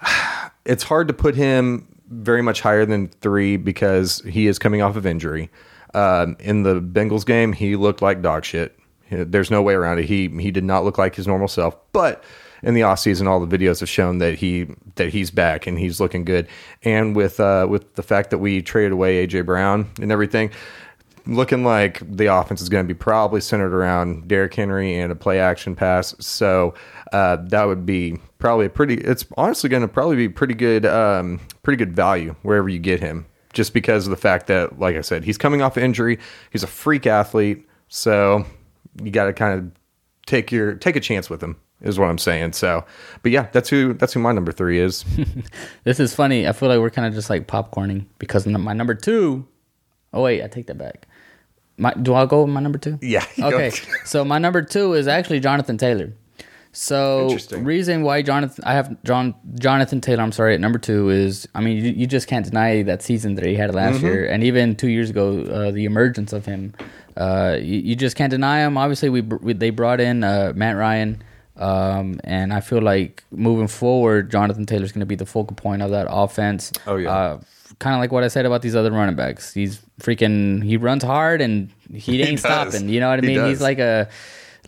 it's 0.65 0.83
hard 0.83 1.09
to 1.09 1.15
put 1.15 1.35
him 1.35 1.87
very 2.09 2.43
much 2.43 2.61
higher 2.61 2.85
than 2.85 3.09
three 3.09 3.57
because 3.57 4.21
he 4.29 4.47
is 4.47 4.59
coming 4.59 4.83
off 4.83 4.97
of 4.97 5.07
injury. 5.07 5.51
Um, 5.95 6.37
in 6.41 6.63
the 6.63 6.81
Bengals 6.81 7.25
game, 7.25 7.53
he 7.53 7.77
looked 7.77 8.03
like 8.03 8.23
dog 8.23 8.45
shit. 8.45 8.77
There's 9.11 9.51
no 9.51 9.61
way 9.63 9.75
around 9.75 9.99
it. 9.99 10.07
He 10.07 10.29
he 10.29 10.51
did 10.51 10.65
not 10.65 10.85
look 10.85 10.97
like 10.99 11.15
his 11.15 11.27
normal 11.27 11.49
self. 11.49 11.77
But 11.93 12.25
in 12.63 12.75
the 12.75 12.83
off 12.83 13.01
season, 13.01 13.27
all 13.27 13.45
the 13.45 13.59
videos 13.59 13.81
have 13.81 13.89
shown 13.89 14.19
that 14.19 14.37
he 14.37 14.69
that 14.95 15.11
he's 15.11 15.31
back 15.31 15.67
and 15.67 15.79
he's 15.79 16.01
looking 16.01 16.25
good. 16.25 16.47
And 16.83 17.17
with 17.17 17.41
uh, 17.41 17.67
with 17.69 17.95
the 17.95 18.03
fact 18.03 18.31
that 18.31 18.39
we 18.39 18.63
traded 18.63 18.93
away 18.93 19.27
AJ 19.27 19.47
Brown 19.47 19.91
and 20.01 20.13
everything, 20.13 20.51
looking 21.27 21.65
like 21.65 22.03
the 22.09 22.27
offense 22.27 22.61
is 22.61 22.69
going 22.69 22.87
to 22.87 22.93
be 22.93 22.99
probably 22.99 23.41
centered 23.41 23.75
around 23.75 24.29
Derrick 24.29 24.55
Henry 24.55 24.95
and 24.99 25.13
a 25.13 25.15
play 25.15 25.41
action 25.41 25.75
pass. 25.75 26.15
So 26.19 26.75
uh, 27.13 27.37
that 27.37 27.65
would 27.65 27.87
be 27.87 28.19
probably 28.39 28.67
a 28.67 28.71
pretty. 28.71 28.95
It's 28.95 29.25
honestly 29.37 29.69
going 29.69 29.83
to 29.83 29.89
probably 29.89 30.17
be 30.17 30.29
pretty 30.29 30.55
good, 30.55 30.87
um, 30.87 31.41
pretty 31.63 31.77
good 31.77 31.95
value 31.95 32.35
wherever 32.43 32.69
you 32.69 32.79
get 32.79 33.01
him, 33.01 33.27
just 33.53 33.75
because 33.75 34.07
of 34.07 34.11
the 34.11 34.17
fact 34.17 34.47
that, 34.49 34.79
like 34.79 34.97
I 34.97 35.01
said, 35.01 35.25
he's 35.25 35.39
coming 35.39 35.63
off 35.63 35.77
injury. 35.77 36.19
He's 36.51 36.63
a 36.63 36.69
freak 36.69 37.07
athlete, 37.07 37.67
so 37.89 38.47
you 39.03 39.11
got 39.11 39.27
to 39.27 39.33
kind 39.33 39.59
of 39.59 39.71
take 40.27 40.53
your 40.53 40.75
take 40.75 40.97
a 40.97 41.01
chance 41.01 41.29
with 41.29 41.43
him. 41.43 41.57
Is 41.83 41.99
what 41.99 42.09
I'm 42.09 42.19
saying. 42.19 42.53
So, 42.53 42.85
but 43.23 43.33
yeah, 43.33 43.49
that's 43.53 43.69
who 43.69 43.93
that's 43.95 44.13
who 44.13 44.21
my 44.21 44.33
number 44.33 44.53
three 44.53 44.79
is. 44.79 45.05
This 45.85 45.99
is 45.99 46.15
funny. 46.15 46.47
I 46.47 46.53
feel 46.53 46.69
like 46.69 46.79
we're 46.79 46.91
kind 46.91 47.09
of 47.09 47.15
just 47.15 47.29
like 47.29 47.47
popcorning 47.49 48.07
because 48.19 48.47
my 48.47 48.73
number 48.73 48.95
two 48.95 49.47
oh 50.15 50.23
wait, 50.23 50.43
I 50.45 50.47
take 50.47 50.67
that 50.69 50.79
back. 50.79 51.07
My, 51.79 51.93
do 51.95 52.15
I 52.15 52.27
go 52.27 52.43
with 52.43 52.53
my 52.53 52.61
number 52.61 52.79
two? 52.79 52.99
Yeah. 53.03 53.25
Okay. 53.41 53.73
so 54.05 54.25
my 54.25 54.39
number 54.39 54.63
two 54.63 54.93
is 54.93 55.09
actually 55.09 55.41
Jonathan 55.41 55.77
Taylor. 55.79 56.13
So 56.75 57.23
Interesting. 57.25 57.65
reason 57.65 58.03
why 58.03 58.23
Jonathan 58.23 58.65
I 58.65 58.73
have 58.75 58.97
John 59.05 59.35
Jonathan 59.59 60.01
Taylor, 60.01 60.23
I'm 60.23 60.33
sorry, 60.33 60.55
at 60.55 60.61
number 60.61 60.79
two 60.79 61.11
is 61.11 61.47
I 61.55 61.61
mean 61.61 61.85
you, 61.85 61.91
you 61.93 62.07
just 62.07 62.29
can't 62.29 62.45
deny 62.47 62.83
that 62.83 63.03
season 63.03 63.35
that 63.35 63.45
he 63.45 63.55
had 63.57 63.75
last 63.75 63.97
Mm-hmm. 63.97 64.07
year 64.07 64.27
and 64.27 64.43
even 64.45 64.77
two 64.77 64.89
years 64.89 65.11
ago 65.11 65.43
uh, 65.43 65.71
the 65.71 65.85
emergence 65.85 66.33
of 66.33 66.47
him. 66.47 66.75
Uh, 67.17 67.59
you, 67.61 67.79
you 67.81 67.97
just 67.97 68.17
can't 68.17 68.31
deny 68.31 68.61
him. 68.61 68.79
Obviously 68.79 69.09
we, 69.11 69.21
we 69.21 69.53
they 69.53 69.71
brought 69.71 70.01
in 70.01 70.23
uh, 70.25 70.53
Matt 70.55 70.77
Ryan. 70.77 71.23
Um, 71.57 72.21
and 72.25 72.53
I 72.53 72.61
feel 72.61 72.81
like 72.81 73.25
moving 73.31 73.69
forward, 73.69 74.31
Jonathan 74.31 74.67
Taylor's 74.67 74.93
going 74.93 75.01
to 75.01 75.07
be 75.07 75.15
the 75.15 75.27
focal 75.27 75.55
point 75.55 75.83
of 75.83 75.91
that 75.91 76.07
offense. 76.09 76.73
Oh, 76.87 76.97
yeah. 76.97 77.11
Uh, 77.11 77.41
kind 77.79 77.95
of 77.95 78.01
like 78.01 78.13
what 78.13 78.25
I 78.25 78.29
said 78.29 78.47
about 78.47 78.63
these 78.63 78.75
other 78.77 78.91
running 78.91 79.17
backs. 79.17 79.53
He's 79.53 79.81
freaking. 80.01 80.65
He 80.65 80.77
runs 80.77 81.03
hard 81.03 81.41
and 81.41 81.71
he 81.93 82.23
ain't 82.23 82.41
does. 82.43 82.71
stopping. 82.73 82.89
You 82.89 83.01
know 83.01 83.11
what 83.11 83.19
I 83.19 83.23
mean? 83.23 83.45
He's 83.47 83.61
like 83.61 83.79
a 83.79 84.09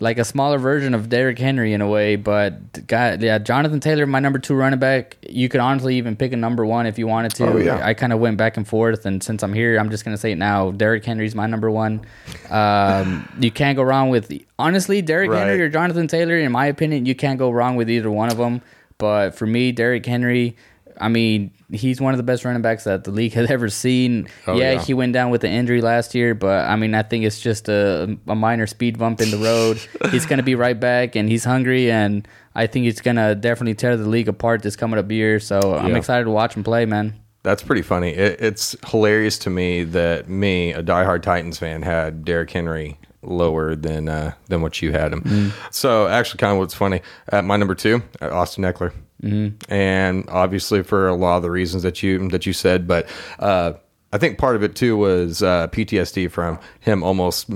like 0.01 0.17
a 0.17 0.25
smaller 0.25 0.57
version 0.57 0.93
of 0.93 1.07
Derrick 1.07 1.39
Henry 1.39 1.71
in 1.71 1.79
a 1.79 1.87
way. 1.87 2.17
But 2.17 2.85
guy, 2.87 3.15
yeah, 3.15 3.37
Jonathan 3.37 3.79
Taylor, 3.79 4.05
my 4.05 4.19
number 4.19 4.39
two 4.39 4.53
running 4.53 4.79
back. 4.79 5.17
You 5.29 5.47
could 5.47 5.61
honestly 5.61 5.95
even 5.95 6.15
pick 6.17 6.33
a 6.33 6.35
number 6.37 6.65
one 6.65 6.85
if 6.85 6.99
you 6.99 7.07
wanted 7.07 7.33
to. 7.35 7.47
Oh, 7.47 7.57
yeah. 7.57 7.85
I 7.85 7.93
kind 7.93 8.11
of 8.11 8.19
went 8.19 8.37
back 8.37 8.57
and 8.57 8.67
forth, 8.67 9.05
and 9.05 9.23
since 9.23 9.41
I'm 9.41 9.53
here, 9.53 9.77
I'm 9.77 9.89
just 9.89 10.03
gonna 10.03 10.17
say 10.17 10.33
it 10.33 10.37
now. 10.37 10.71
Derrick 10.71 11.05
Henry's 11.05 11.33
my 11.33 11.47
number 11.47 11.71
one. 11.71 12.05
Um, 12.49 13.27
you 13.39 13.51
can't 13.51 13.77
go 13.77 13.83
wrong 13.83 14.09
with 14.09 14.31
honestly 14.59 15.01
Derrick 15.01 15.31
Right. 15.31 15.39
Henry 15.47 15.61
or 15.61 15.69
Jonathan 15.69 16.07
Taylor. 16.07 16.37
In 16.37 16.51
my 16.51 16.65
opinion, 16.65 17.05
you 17.05 17.15
can't 17.15 17.39
go 17.39 17.49
wrong 17.49 17.75
with 17.77 17.89
either 17.89 18.11
one 18.11 18.29
of 18.29 18.37
them. 18.37 18.61
But 18.97 19.31
for 19.31 19.45
me, 19.45 19.71
Derrick 19.71 20.05
Henry. 20.05 20.57
I 20.99 21.09
mean, 21.09 21.51
he's 21.71 21.99
one 21.99 22.13
of 22.13 22.17
the 22.17 22.23
best 22.23 22.45
running 22.45 22.61
backs 22.61 22.83
that 22.83 23.03
the 23.03 23.11
league 23.11 23.33
has 23.39 23.49
ever 23.49 23.69
seen. 23.69 24.27
Oh, 24.47 24.55
yeah, 24.55 24.73
yeah. 24.73 24.81
he 24.81 24.93
went 24.93 25.13
down 25.13 25.29
with 25.29 25.41
the 25.41 25.49
injury 25.49 25.81
last 25.81 26.15
year, 26.15 26.35
but 26.35 26.67
I 26.67 26.75
mean, 26.75 26.93
I 26.93 27.03
think 27.03 27.25
it's 27.25 27.39
just 27.39 27.69
a, 27.69 28.17
a 28.27 28.35
minor 28.35 28.67
speed 28.67 28.97
bump 28.97 29.21
in 29.21 29.31
the 29.31 29.37
road. 29.37 29.79
he's 30.11 30.25
going 30.25 30.37
to 30.37 30.43
be 30.43 30.55
right 30.55 30.79
back, 30.79 31.15
and 31.15 31.29
he's 31.29 31.43
hungry, 31.43 31.91
and 31.91 32.27
I 32.53 32.67
think 32.67 32.85
he's 32.85 33.01
going 33.01 33.17
to 33.17 33.35
definitely 33.35 33.75
tear 33.75 33.97
the 33.97 34.07
league 34.07 34.27
apart 34.27 34.61
this 34.61 34.75
coming 34.75 34.99
up 34.99 35.09
year. 35.11 35.39
So 35.39 35.75
I'm 35.75 35.95
excited 35.95 36.25
to 36.25 36.31
watch 36.31 36.55
him 36.55 36.63
play, 36.63 36.85
man. 36.85 37.19
That's 37.43 37.61
pretty 37.61 37.83
funny. 37.83 38.09
It, 38.09 38.41
it's 38.41 38.75
hilarious 38.87 39.37
to 39.39 39.51
me 39.51 39.83
that 39.83 40.27
me, 40.27 40.73
a 40.73 40.81
diehard 40.81 41.21
Titans 41.21 41.59
fan, 41.59 41.83
had 41.83 42.25
Derrick 42.25 42.49
Henry 42.49 42.97
lower 43.21 43.75
than 43.75 44.09
uh, 44.09 44.33
than 44.47 44.61
what 44.61 44.81
you 44.81 44.91
had 44.91 45.13
him. 45.13 45.51
So 45.69 46.07
actually, 46.07 46.39
kind 46.39 46.53
of 46.53 46.59
what's 46.59 46.73
funny 46.73 47.01
at 47.29 47.43
my 47.43 47.57
number 47.57 47.75
two, 47.75 48.01
Austin 48.19 48.63
Ekeler, 48.63 48.93
mm-hmm. 49.21 49.71
and 49.71 50.29
obviously 50.29 50.83
for 50.83 51.07
a 51.07 51.15
lot 51.15 51.37
of 51.37 51.43
the 51.43 51.51
reasons 51.51 51.83
that 51.83 52.03
you 52.03 52.29
that 52.29 52.45
you 52.45 52.53
said, 52.53 52.87
but. 52.87 53.07
Uh, 53.39 53.73
I 54.13 54.17
think 54.17 54.37
part 54.37 54.55
of 54.55 54.63
it 54.63 54.77
too 54.77 54.95
was 54.95 55.43
uh, 55.43 55.67
PTSD 55.67 56.31
from 56.31 56.57
him 56.79 57.03
almost 57.03 57.49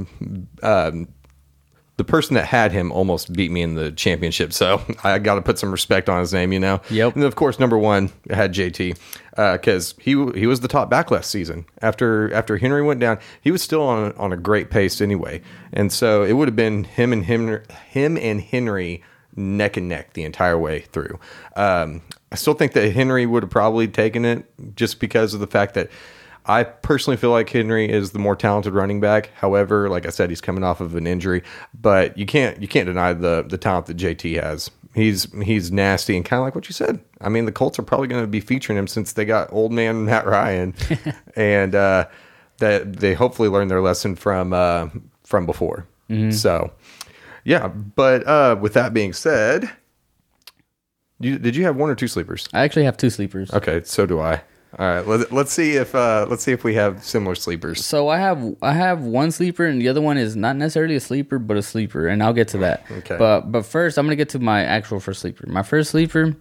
um, 0.61 1.07
the 1.99 2.05
person 2.05 2.33
that 2.35 2.45
had 2.45 2.71
him 2.71 2.93
almost 2.93 3.33
beat 3.33 3.51
me 3.51 3.61
in 3.61 3.75
the 3.75 3.91
championship. 3.91 4.53
So 4.53 4.81
I 5.03 5.19
got 5.19 5.35
to 5.35 5.41
put 5.41 5.59
some 5.59 5.69
respect 5.69 6.09
on 6.09 6.21
his 6.21 6.33
name, 6.33 6.51
you 6.53 6.59
know. 6.59 6.81
Yep. 6.89 7.15
And 7.15 7.23
of 7.25 7.35
course, 7.35 7.59
number 7.59 7.77
one 7.77 8.09
had 8.29 8.53
JT 8.53 8.97
because 9.35 9.95
he 9.99 10.11
he 10.31 10.47
was 10.47 10.61
the 10.61 10.67
top 10.67 10.89
back 10.89 11.11
last 11.11 11.29
season. 11.29 11.65
After 11.81 12.33
after 12.33 12.57
Henry 12.57 12.81
went 12.81 13.01
down, 13.01 13.19
he 13.41 13.51
was 13.51 13.61
still 13.61 13.83
on 13.83 14.13
on 14.13 14.31
a 14.33 14.37
great 14.37 14.69
pace 14.69 15.01
anyway, 15.01 15.41
and 15.73 15.91
so 15.91 16.23
it 16.23 16.33
would 16.33 16.47
have 16.47 16.55
been 16.55 16.85
him 16.85 17.13
and 17.13 17.25
him 17.25 17.61
him 17.89 18.17
and 18.17 18.41
Henry 18.41 19.03
neck 19.35 19.77
and 19.77 19.87
neck 19.87 20.13
the 20.13 20.23
entire 20.23 20.57
way 20.57 20.81
through. 20.81 21.19
Um, 21.55 22.01
I 22.31 22.35
still 22.35 22.53
think 22.53 22.73
that 22.73 22.91
Henry 22.91 23.25
would 23.25 23.43
have 23.43 23.49
probably 23.49 23.87
taken 23.87 24.25
it 24.25 24.45
just 24.75 24.99
because 24.99 25.33
of 25.33 25.39
the 25.39 25.47
fact 25.47 25.73
that 25.75 25.89
I 26.45 26.63
personally 26.63 27.17
feel 27.17 27.31
like 27.31 27.49
Henry 27.49 27.89
is 27.89 28.11
the 28.11 28.19
more 28.19 28.35
talented 28.35 28.73
running 28.73 28.99
back. 28.99 29.31
However, 29.35 29.89
like 29.89 30.05
I 30.05 30.09
said, 30.09 30.29
he's 30.29 30.41
coming 30.41 30.63
off 30.63 30.81
of 30.81 30.95
an 30.95 31.05
injury, 31.05 31.43
but 31.79 32.17
you 32.17 32.25
can't 32.25 32.59
you 32.61 32.67
can't 32.67 32.87
deny 32.87 33.13
the 33.13 33.45
the 33.47 33.57
talent 33.57 33.85
that 33.87 33.97
JT 33.97 34.41
has. 34.41 34.71
He's 34.95 35.31
he's 35.43 35.71
nasty 35.71 36.15
and 36.15 36.25
kind 36.25 36.39
of 36.39 36.45
like 36.45 36.55
what 36.55 36.67
you 36.67 36.73
said. 36.73 36.99
I 37.21 37.29
mean, 37.29 37.45
the 37.45 37.51
Colts 37.51 37.77
are 37.77 37.83
probably 37.83 38.07
going 38.07 38.23
to 38.23 38.27
be 38.27 38.39
featuring 38.39 38.77
him 38.77 38.87
since 38.87 39.13
they 39.13 39.25
got 39.25 39.51
old 39.53 39.71
man 39.71 40.05
Matt 40.05 40.25
Ryan, 40.25 40.73
and 41.35 41.75
uh, 41.75 42.07
that 42.57 42.93
they 42.93 43.13
hopefully 43.13 43.49
learned 43.49 43.69
their 43.69 43.81
lesson 43.81 44.15
from 44.15 44.53
uh, 44.53 44.89
from 45.23 45.45
before. 45.45 45.85
So, 46.31 46.71
yeah. 47.43 47.67
But 47.67 48.25
uh, 48.27 48.57
with 48.59 48.73
that 48.73 48.93
being 48.93 49.13
said, 49.13 49.69
you, 51.19 51.37
did 51.37 51.55
you 51.55 51.63
have 51.65 51.75
one 51.75 51.89
or 51.89 51.95
two 51.95 52.07
sleepers? 52.07 52.47
I 52.53 52.61
actually 52.61 52.85
have 52.85 52.97
two 52.97 53.09
sleepers. 53.09 53.51
Okay, 53.53 53.81
so 53.83 54.05
do 54.05 54.19
I. 54.19 54.41
All 54.77 54.85
right, 54.85 55.07
let, 55.07 55.31
let's 55.31 55.51
see 55.51 55.77
if 55.77 55.95
uh, 55.95 56.27
let's 56.29 56.43
see 56.43 56.51
if 56.51 56.63
we 56.63 56.75
have 56.75 57.03
similar 57.03 57.33
sleepers. 57.33 57.83
So 57.83 58.07
I 58.07 58.19
have 58.19 58.55
I 58.61 58.73
have 58.73 59.01
one 59.01 59.31
sleeper 59.31 59.65
and 59.65 59.81
the 59.81 59.87
other 59.87 60.01
one 60.01 60.17
is 60.17 60.35
not 60.35 60.55
necessarily 60.57 60.95
a 60.95 60.99
sleeper 60.99 61.39
but 61.39 61.57
a 61.57 61.63
sleeper 61.63 62.07
and 62.07 62.21
I'll 62.21 62.33
get 62.33 62.49
to 62.49 62.59
that. 62.59 62.85
Okay. 62.91 63.17
But 63.17 63.51
but 63.51 63.65
first 63.65 63.97
I'm 63.97 64.05
gonna 64.05 64.15
get 64.15 64.29
to 64.29 64.39
my 64.39 64.63
actual 64.63 64.99
first 64.99 65.21
sleeper. 65.21 65.47
My 65.47 65.63
first 65.63 65.89
sleeper 65.89 66.35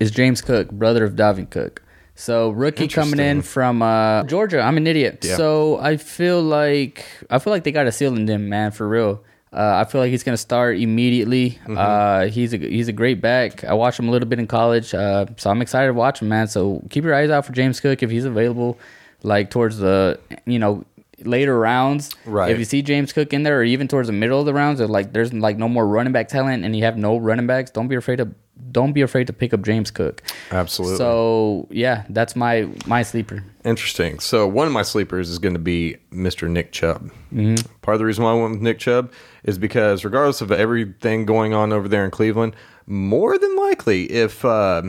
is 0.00 0.10
James 0.10 0.40
Cook, 0.40 0.70
brother 0.70 1.04
of 1.04 1.12
Dalvin 1.12 1.50
Cook. 1.50 1.82
So 2.14 2.50
rookie 2.50 2.88
coming 2.88 3.20
in 3.20 3.42
from 3.42 3.82
uh, 3.82 4.22
Georgia. 4.24 4.60
I'm 4.60 4.78
an 4.78 4.86
idiot. 4.86 5.22
Yeah. 5.22 5.36
So 5.36 5.78
I 5.78 5.98
feel 5.98 6.40
like 6.40 7.04
I 7.28 7.38
feel 7.38 7.52
like 7.52 7.64
they 7.64 7.72
got 7.72 7.86
a 7.86 7.92
seal 7.92 8.16
in 8.16 8.24
them, 8.24 8.48
man, 8.48 8.70
for 8.70 8.88
real. 8.88 9.22
Uh, 9.54 9.84
I 9.86 9.88
feel 9.88 10.00
like 10.00 10.10
he's 10.10 10.24
gonna 10.24 10.36
start 10.36 10.78
immediately. 10.78 11.50
Mm-hmm. 11.62 11.78
Uh, 11.78 12.26
he's 12.26 12.52
a 12.52 12.58
he's 12.58 12.88
a 12.88 12.92
great 12.92 13.20
back. 13.20 13.62
I 13.62 13.74
watched 13.74 14.00
him 14.00 14.08
a 14.08 14.10
little 14.10 14.28
bit 14.28 14.40
in 14.40 14.48
college, 14.48 14.92
uh, 14.92 15.26
so 15.36 15.48
I'm 15.48 15.62
excited 15.62 15.88
to 15.88 15.94
watch 15.94 16.20
him, 16.20 16.28
man. 16.28 16.48
So 16.48 16.82
keep 16.90 17.04
your 17.04 17.14
eyes 17.14 17.30
out 17.30 17.46
for 17.46 17.52
James 17.52 17.78
Cook 17.78 18.02
if 18.02 18.10
he's 18.10 18.24
available, 18.24 18.78
like 19.22 19.50
towards 19.50 19.78
the 19.78 20.18
you 20.44 20.58
know 20.58 20.84
later 21.24 21.58
rounds. 21.58 22.10
Right. 22.24 22.50
If 22.50 22.58
you 22.58 22.64
see 22.64 22.82
James 22.82 23.12
Cook 23.12 23.32
in 23.32 23.42
there, 23.42 23.60
or 23.60 23.64
even 23.64 23.88
towards 23.88 24.08
the 24.08 24.12
middle 24.12 24.40
of 24.40 24.46
the 24.46 24.54
rounds, 24.54 24.80
like 24.80 25.12
there's 25.12 25.32
like 25.32 25.58
no 25.58 25.68
more 25.68 25.86
running 25.86 26.12
back 26.12 26.28
talent, 26.28 26.64
and 26.64 26.76
you 26.76 26.84
have 26.84 26.96
no 26.96 27.16
running 27.16 27.46
backs, 27.46 27.70
don't 27.70 27.88
be 27.88 27.96
afraid 27.96 28.16
to 28.16 28.34
don't 28.70 28.92
be 28.92 29.02
afraid 29.02 29.26
to 29.26 29.32
pick 29.32 29.54
up 29.54 29.62
James 29.62 29.90
Cook. 29.90 30.22
Absolutely. 30.50 30.98
So 30.98 31.66
yeah, 31.70 32.04
that's 32.08 32.36
my 32.36 32.68
my 32.86 33.02
sleeper. 33.02 33.42
Interesting. 33.64 34.18
So 34.18 34.46
one 34.46 34.66
of 34.66 34.72
my 34.72 34.82
sleepers 34.82 35.30
is 35.30 35.38
going 35.38 35.54
to 35.54 35.60
be 35.60 35.96
Mr. 36.12 36.48
Nick 36.48 36.72
Chubb. 36.72 37.10
Mm-hmm. 37.32 37.66
Part 37.82 37.94
of 37.94 37.98
the 37.98 38.04
reason 38.04 38.24
why 38.24 38.32
I 38.32 38.34
went 38.34 38.52
with 38.52 38.62
Nick 38.62 38.78
Chubb 38.78 39.12
is 39.44 39.58
because 39.58 40.04
regardless 40.04 40.40
of 40.40 40.52
everything 40.52 41.24
going 41.24 41.54
on 41.54 41.72
over 41.72 41.88
there 41.88 42.04
in 42.04 42.10
Cleveland, 42.10 42.54
more 42.86 43.38
than 43.38 43.56
likely, 43.56 44.04
if 44.10 44.44
uh, 44.44 44.82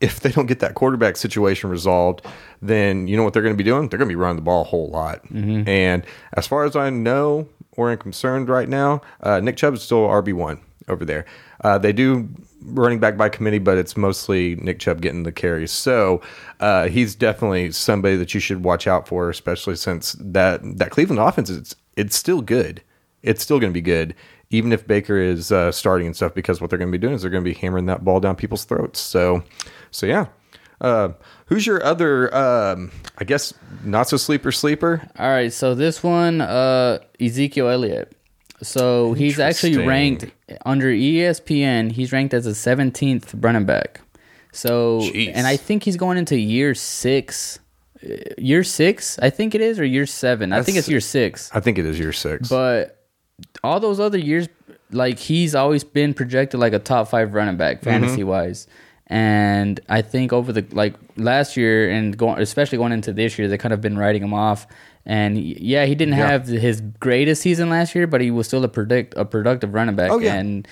if 0.00 0.20
they 0.20 0.30
don't 0.30 0.46
get 0.46 0.60
that 0.60 0.74
quarterback 0.74 1.16
situation 1.16 1.70
resolved, 1.70 2.24
then 2.62 3.08
you 3.08 3.16
know 3.16 3.24
what 3.24 3.32
they're 3.32 3.42
going 3.42 3.54
to 3.54 3.58
be 3.58 3.64
doing? 3.64 3.88
They're 3.88 3.98
going 3.98 4.08
to 4.08 4.12
be 4.12 4.16
running 4.16 4.36
the 4.36 4.42
ball 4.42 4.62
a 4.62 4.64
whole 4.64 4.88
lot. 4.90 5.24
And 5.68 6.04
as 6.34 6.46
far 6.46 6.64
as 6.64 6.76
I 6.76 6.90
know 6.90 7.48
or 7.72 7.90
am 7.90 7.98
concerned 7.98 8.48
right 8.48 8.68
now, 8.68 9.00
uh, 9.22 9.40
Nick 9.40 9.56
Chubb 9.56 9.74
is 9.74 9.82
still 9.82 10.06
RB 10.08 10.32
one 10.32 10.60
over 10.88 11.04
there. 11.04 11.24
Uh, 11.62 11.78
they 11.78 11.92
do 11.92 12.28
running 12.62 12.98
back 12.98 13.16
by 13.16 13.28
committee, 13.28 13.58
but 13.58 13.78
it's 13.78 13.96
mostly 13.96 14.56
Nick 14.56 14.78
Chubb 14.78 15.00
getting 15.00 15.22
the 15.22 15.32
carries. 15.32 15.70
So 15.70 16.20
uh, 16.60 16.88
he's 16.88 17.14
definitely 17.14 17.72
somebody 17.72 18.16
that 18.16 18.34
you 18.34 18.40
should 18.40 18.64
watch 18.64 18.86
out 18.86 19.08
for, 19.08 19.30
especially 19.30 19.76
since 19.76 20.16
that 20.20 20.60
that 20.78 20.90
Cleveland 20.90 21.20
offense 21.20 21.50
is 21.50 21.76
it's 21.96 22.16
still 22.16 22.40
good. 22.40 22.82
It's 23.22 23.42
still 23.42 23.58
going 23.58 23.72
to 23.72 23.74
be 23.74 23.80
good, 23.82 24.14
even 24.50 24.72
if 24.72 24.86
Baker 24.86 25.18
is 25.18 25.50
uh, 25.50 25.72
starting 25.72 26.06
and 26.06 26.14
stuff. 26.16 26.34
Because 26.34 26.60
what 26.60 26.70
they're 26.70 26.78
going 26.78 26.92
to 26.92 26.96
be 26.96 27.00
doing 27.00 27.14
is 27.14 27.22
they're 27.22 27.30
going 27.30 27.44
to 27.44 27.50
be 27.50 27.58
hammering 27.58 27.86
that 27.86 28.04
ball 28.04 28.20
down 28.20 28.36
people's 28.36 28.64
throats. 28.64 29.00
So, 29.00 29.42
so 29.90 30.06
yeah. 30.06 30.26
Uh, 30.80 31.10
who's 31.46 31.66
your 31.66 31.82
other? 31.82 32.34
Um, 32.34 32.92
I 33.18 33.24
guess 33.24 33.52
not 33.84 34.08
so 34.08 34.16
sleeper 34.16 34.52
sleeper. 34.52 35.08
All 35.18 35.28
right, 35.28 35.52
so 35.52 35.74
this 35.74 36.02
one, 36.02 36.40
uh, 36.40 36.98
Ezekiel 37.20 37.68
Elliott. 37.68 38.12
So 38.62 39.12
he's 39.12 39.38
actually 39.38 39.78
ranked 39.86 40.26
under 40.66 40.88
ESPN. 40.92 41.92
He's 41.92 42.12
ranked 42.12 42.34
as 42.34 42.46
a 42.46 42.50
17th 42.50 43.42
running 43.42 43.64
back. 43.66 44.00
So, 44.52 45.00
Jeez. 45.00 45.32
and 45.34 45.46
I 45.46 45.56
think 45.56 45.84
he's 45.84 45.96
going 45.96 46.18
into 46.18 46.36
year 46.38 46.74
six. 46.74 47.58
Uh, 48.02 48.14
Year 48.38 48.62
six, 48.62 49.18
I 49.18 49.30
think 49.30 49.56
it 49.56 49.60
is, 49.60 49.80
or 49.80 49.84
year 49.84 50.06
seven. 50.06 50.52
I 50.52 50.62
think 50.62 50.78
it's 50.78 50.88
year 50.88 51.00
six. 51.00 51.50
I 51.52 51.58
think 51.58 51.78
it 51.78 51.84
is 51.84 51.98
year 51.98 52.12
six. 52.12 52.48
But 52.48 53.04
all 53.64 53.80
those 53.80 53.98
other 53.98 54.18
years, 54.18 54.48
like 54.92 55.18
he's 55.18 55.56
always 55.56 55.82
been 55.82 56.14
projected 56.14 56.60
like 56.60 56.72
a 56.72 56.78
top 56.78 57.08
five 57.08 57.34
running 57.34 57.56
back 57.56 57.82
fantasy 57.82 58.22
wise. 58.22 58.68
And 59.10 59.80
I 59.88 60.02
think 60.02 60.32
over 60.32 60.52
the 60.52 60.66
like 60.72 60.94
last 61.16 61.56
year 61.56 61.90
and 61.90 62.16
going, 62.16 62.40
especially 62.40 62.78
going 62.78 62.92
into 62.92 63.12
this 63.12 63.38
year, 63.38 63.48
they 63.48 63.56
kind 63.58 63.72
of 63.72 63.80
been 63.80 63.96
writing 63.98 64.22
him 64.22 64.34
off. 64.34 64.66
And 65.06 65.38
yeah, 65.38 65.86
he 65.86 65.94
didn't 65.94 66.18
Yeah. 66.18 66.28
have 66.28 66.46
his 66.46 66.82
greatest 67.00 67.40
season 67.40 67.70
last 67.70 67.94
year, 67.94 68.06
but 68.06 68.20
he 68.20 68.30
was 68.30 68.46
still 68.46 68.62
a 68.64 68.68
predict 68.68 69.14
a 69.16 69.24
productive 69.24 69.72
running 69.72 69.96
back. 69.96 70.10
Oh, 70.10 70.18
yeah. 70.18 70.34
And 70.34 70.68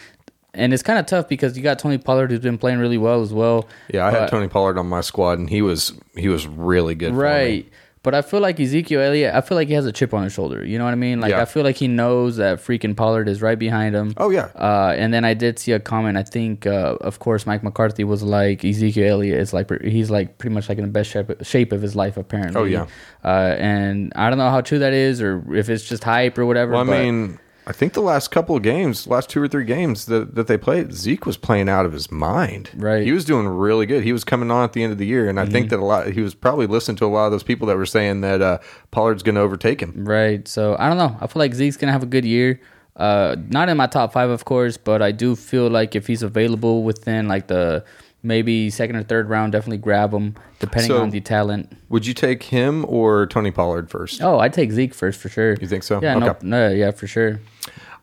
and 0.52 0.72
it's 0.74 0.82
kind 0.82 0.98
of 0.98 1.06
tough 1.06 1.28
because 1.28 1.56
you 1.56 1.62
got 1.62 1.78
Tony 1.78 1.98
Pollard 1.98 2.30
who's 2.30 2.40
been 2.40 2.58
playing 2.58 2.78
really 2.78 2.98
well 2.98 3.22
as 3.22 3.32
well. 3.32 3.66
yeah, 3.92 4.06
I 4.06 4.10
had 4.10 4.28
Tony 4.28 4.48
Pollard 4.48 4.78
on 4.78 4.86
my 4.86 5.00
squad, 5.02 5.38
and 5.38 5.48
he 5.48 5.62
was 5.62 5.92
he 6.14 6.28
was 6.28 6.46
really 6.46 6.94
good. 6.94 7.14
Right. 7.14 7.66
But 8.06 8.14
I 8.14 8.22
feel 8.22 8.38
like 8.38 8.60
Ezekiel 8.60 9.00
Elliott, 9.00 9.34
I 9.34 9.40
feel 9.40 9.56
like 9.56 9.66
he 9.66 9.74
has 9.74 9.84
a 9.84 9.90
chip 9.90 10.14
on 10.14 10.22
his 10.22 10.32
shoulder. 10.32 10.64
You 10.64 10.78
know 10.78 10.84
what 10.84 10.92
I 10.92 10.94
mean? 10.94 11.20
Like 11.20 11.32
Yeah. 11.32 11.42
I 11.42 11.44
feel 11.44 11.64
like 11.64 11.74
he 11.74 11.88
knows 11.88 12.36
that 12.36 12.58
freaking 12.58 12.96
Pollard 12.96 13.28
is 13.28 13.42
right 13.42 13.58
behind 13.58 13.96
him. 13.96 14.14
Oh, 14.16 14.30
yeah. 14.30 14.48
Uh, 14.54 14.94
and 14.96 15.12
then 15.12 15.24
I 15.24 15.34
did 15.34 15.58
see 15.58 15.72
a 15.72 15.80
comment. 15.80 16.16
I 16.16 16.22
think, 16.22 16.68
uh, 16.68 16.98
of 17.00 17.18
course, 17.18 17.46
Mike 17.46 17.64
McCarthy 17.64 18.04
was 18.04 18.22
like 18.22 18.64
Ezekiel 18.64 19.10
Elliott 19.10 19.40
is 19.40 19.52
like 19.52 19.68
he's 19.82 20.08
like 20.08 20.38
pretty 20.38 20.54
much 20.54 20.68
like 20.68 20.78
in 20.78 20.84
the 20.84 20.90
best 20.92 21.10
shape, 21.10 21.32
shape 21.42 21.72
of 21.72 21.82
his 21.82 21.96
life 21.96 22.16
apparently. 22.16 22.60
Oh, 22.60 22.62
yeah. 22.62 22.86
Uh, 23.24 23.56
and 23.58 24.12
I 24.14 24.28
don't 24.30 24.38
know 24.38 24.50
how 24.50 24.60
true 24.60 24.78
that 24.78 24.92
is 24.92 25.20
or 25.20 25.42
if 25.52 25.68
it's 25.68 25.82
just 25.82 26.04
hype 26.04 26.38
or 26.38 26.46
whatever. 26.46 26.74
Well, 26.74 26.88
I 26.88 27.02
mean, 27.02 27.40
I 27.68 27.72
think 27.72 27.94
the 27.94 28.00
last 28.00 28.30
couple 28.30 28.56
of 28.56 28.62
games, 28.62 29.08
last 29.08 29.28
two 29.28 29.42
or 29.42 29.48
three 29.48 29.64
games 29.64 30.06
that, 30.06 30.36
that 30.36 30.46
they 30.46 30.56
played, 30.56 30.92
Zeke 30.92 31.26
was 31.26 31.36
playing 31.36 31.68
out 31.68 31.84
of 31.84 31.92
his 31.92 32.12
mind. 32.12 32.70
Right. 32.76 32.98
Mm-hmm. 32.98 33.06
He 33.06 33.12
was 33.12 33.24
doing 33.24 33.48
really 33.48 33.86
good. 33.86 34.04
He 34.04 34.12
was 34.12 34.22
coming 34.22 34.52
on 34.52 34.62
at 34.62 34.72
the 34.72 34.84
end 34.84 34.92
of 34.92 34.98
the 34.98 35.06
year, 35.06 35.28
and 35.28 35.40
I 35.40 35.46
think 35.46 35.70
that 35.70 35.80
a 35.80 35.84
lot. 35.84 36.06
He 36.06 36.20
was 36.20 36.34
probably 36.34 36.68
listening 36.68 36.96
to 36.98 37.06
a 37.06 37.08
lot 37.08 37.26
of 37.26 37.32
those 37.32 37.42
people 37.42 37.66
that 37.66 37.76
were 37.76 37.86
saying 37.86 38.20
that 38.20 38.40
uh, 38.40 38.58
Pollard's 38.92 39.24
going 39.24 39.34
to 39.34 39.40
overtake 39.40 39.80
him. 39.80 40.04
Right. 40.06 40.46
So 40.46 40.76
I 40.78 40.88
don't 40.88 40.98
know. 40.98 41.16
I 41.20 41.26
feel 41.26 41.40
like 41.40 41.54
Zeke's 41.54 41.76
gonna 41.76 41.92
have 41.92 42.04
a 42.04 42.06
good 42.06 42.24
year. 42.24 42.60
Uh, 42.94 43.36
not 43.48 43.68
in 43.68 43.76
my 43.76 43.86
top 43.86 44.12
five, 44.12 44.30
of 44.30 44.44
course, 44.44 44.76
but 44.76 45.02
I 45.02 45.12
do 45.12 45.36
feel 45.36 45.68
like 45.68 45.94
if 45.94 46.06
he's 46.06 46.22
available 46.22 46.82
within 46.82 47.28
like 47.28 47.48
the 47.48 47.84
maybe 48.26 48.68
second 48.70 48.96
or 48.96 49.02
third 49.02 49.28
round, 49.28 49.52
definitely 49.52 49.78
grab 49.78 50.12
him 50.12 50.34
depending 50.58 50.88
So- 50.90 51.00
on 51.02 51.10
the 51.10 51.20
talent. 51.20 51.76
Would 51.88 52.06
you 52.06 52.14
take 52.14 52.42
him 52.44 52.84
or 52.88 53.26
Tony 53.26 53.50
Pollard 53.50 53.88
first? 53.90 54.22
Oh, 54.22 54.38
I'd 54.40 54.52
take 54.52 54.72
Zeke 54.72 54.92
first 54.94 55.20
for 55.20 55.28
sure. 55.28 55.54
You 55.60 55.66
think 55.68 55.82
so? 55.84 56.00
Yeah. 56.02 56.14
No, 56.18 56.30
Okay. 56.30 56.38
no. 56.42 56.68
Yeah, 56.70 56.90
for 56.90 57.06
sure. 57.06 57.40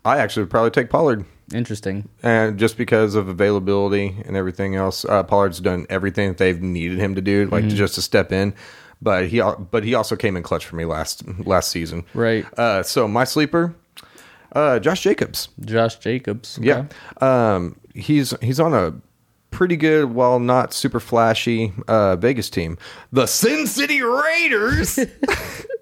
I 0.05 0.17
actually 0.17 0.43
would 0.43 0.49
probably 0.51 0.71
take 0.71 0.89
Pollard. 0.89 1.25
Interesting. 1.53 2.07
and 2.23 2.57
just 2.57 2.77
because 2.77 3.13
of 3.15 3.27
availability 3.27 4.15
and 4.25 4.35
everything 4.35 4.75
else, 4.75 5.05
uh, 5.05 5.21
Pollard's 5.23 5.59
done 5.59 5.85
everything 5.89 6.29
that 6.29 6.37
they've 6.37 6.59
needed 6.61 6.97
him 6.97 7.13
to 7.15 7.21
do, 7.21 7.47
like 7.51 7.65
Mm-hmm. 7.65 7.75
just 7.75 7.95
to 7.95 8.01
step 8.01 8.31
in. 8.31 8.53
But 9.01 9.27
he, 9.27 9.41
but 9.69 9.83
he 9.83 9.93
also 9.93 10.15
came 10.15 10.35
in 10.37 10.41
clutch 10.41 10.65
for 10.65 10.77
me 10.77 10.85
last 10.85 11.21
last 11.45 11.69
season. 11.69 12.05
Right. 12.13 12.45
Uh, 12.57 12.81
so 12.81 13.07
my 13.07 13.25
sleeper, 13.25 13.75
uh, 14.53 14.79
Josh 14.79 15.01
Jacobs. 15.01 15.49
Josh 15.63 15.97
Jacobs. 15.97 16.57
Okay. 16.57 16.67
Yeah. 16.69 16.85
Um, 17.21 17.75
he's 17.93 18.33
he's 18.41 18.59
on 18.61 18.73
a 18.73 18.93
pretty 19.53 19.77
good, 19.77 20.13
while 20.13 20.39
not 20.39 20.73
super 20.73 20.99
flashy, 20.99 21.73
uh, 21.87 22.15
Vegas 22.17 22.49
team, 22.49 22.77
the 23.11 23.25
Sin 23.25 23.67
City 23.67 24.01
Raiders. 24.01 24.99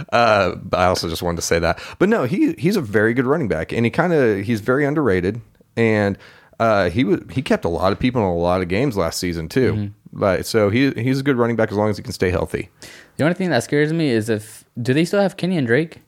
uh, 0.12 0.54
but 0.56 0.78
I 0.78 0.86
also 0.86 1.08
just 1.08 1.22
wanted 1.22 1.36
to 1.36 1.42
say 1.42 1.58
that. 1.58 1.80
But 1.98 2.08
no, 2.08 2.24
he 2.24 2.52
he's 2.54 2.76
a 2.76 2.80
very 2.80 3.14
good 3.14 3.26
running 3.26 3.48
back, 3.48 3.72
and 3.72 3.84
he 3.84 3.90
kind 3.90 4.12
of 4.12 4.44
he's 4.44 4.60
very 4.60 4.84
underrated, 4.84 5.40
and 5.76 6.18
uh, 6.58 6.90
he 6.90 7.04
was 7.04 7.20
he 7.30 7.42
kept 7.42 7.64
a 7.64 7.68
lot 7.68 7.92
of 7.92 7.98
people 7.98 8.20
in 8.22 8.26
a 8.26 8.34
lot 8.34 8.62
of 8.62 8.68
games 8.68 8.96
last 8.96 9.18
season 9.18 9.48
too. 9.48 9.92
But 10.12 10.44
so 10.46 10.70
he 10.70 10.90
he's 10.92 11.20
a 11.20 11.22
good 11.22 11.36
running 11.36 11.56
back 11.56 11.70
as 11.70 11.76
long 11.76 11.90
as 11.90 11.96
he 11.96 12.02
can 12.02 12.12
stay 12.12 12.30
healthy. 12.30 12.68
The 13.16 13.24
only 13.24 13.34
thing 13.34 13.50
that 13.50 13.64
scares 13.64 13.92
me 13.92 14.10
is 14.10 14.28
if 14.28 14.64
do 14.80 14.92
they 14.92 15.04
still 15.04 15.20
have 15.20 15.36
Kenyan 15.36 15.66
Drake? 15.66 16.00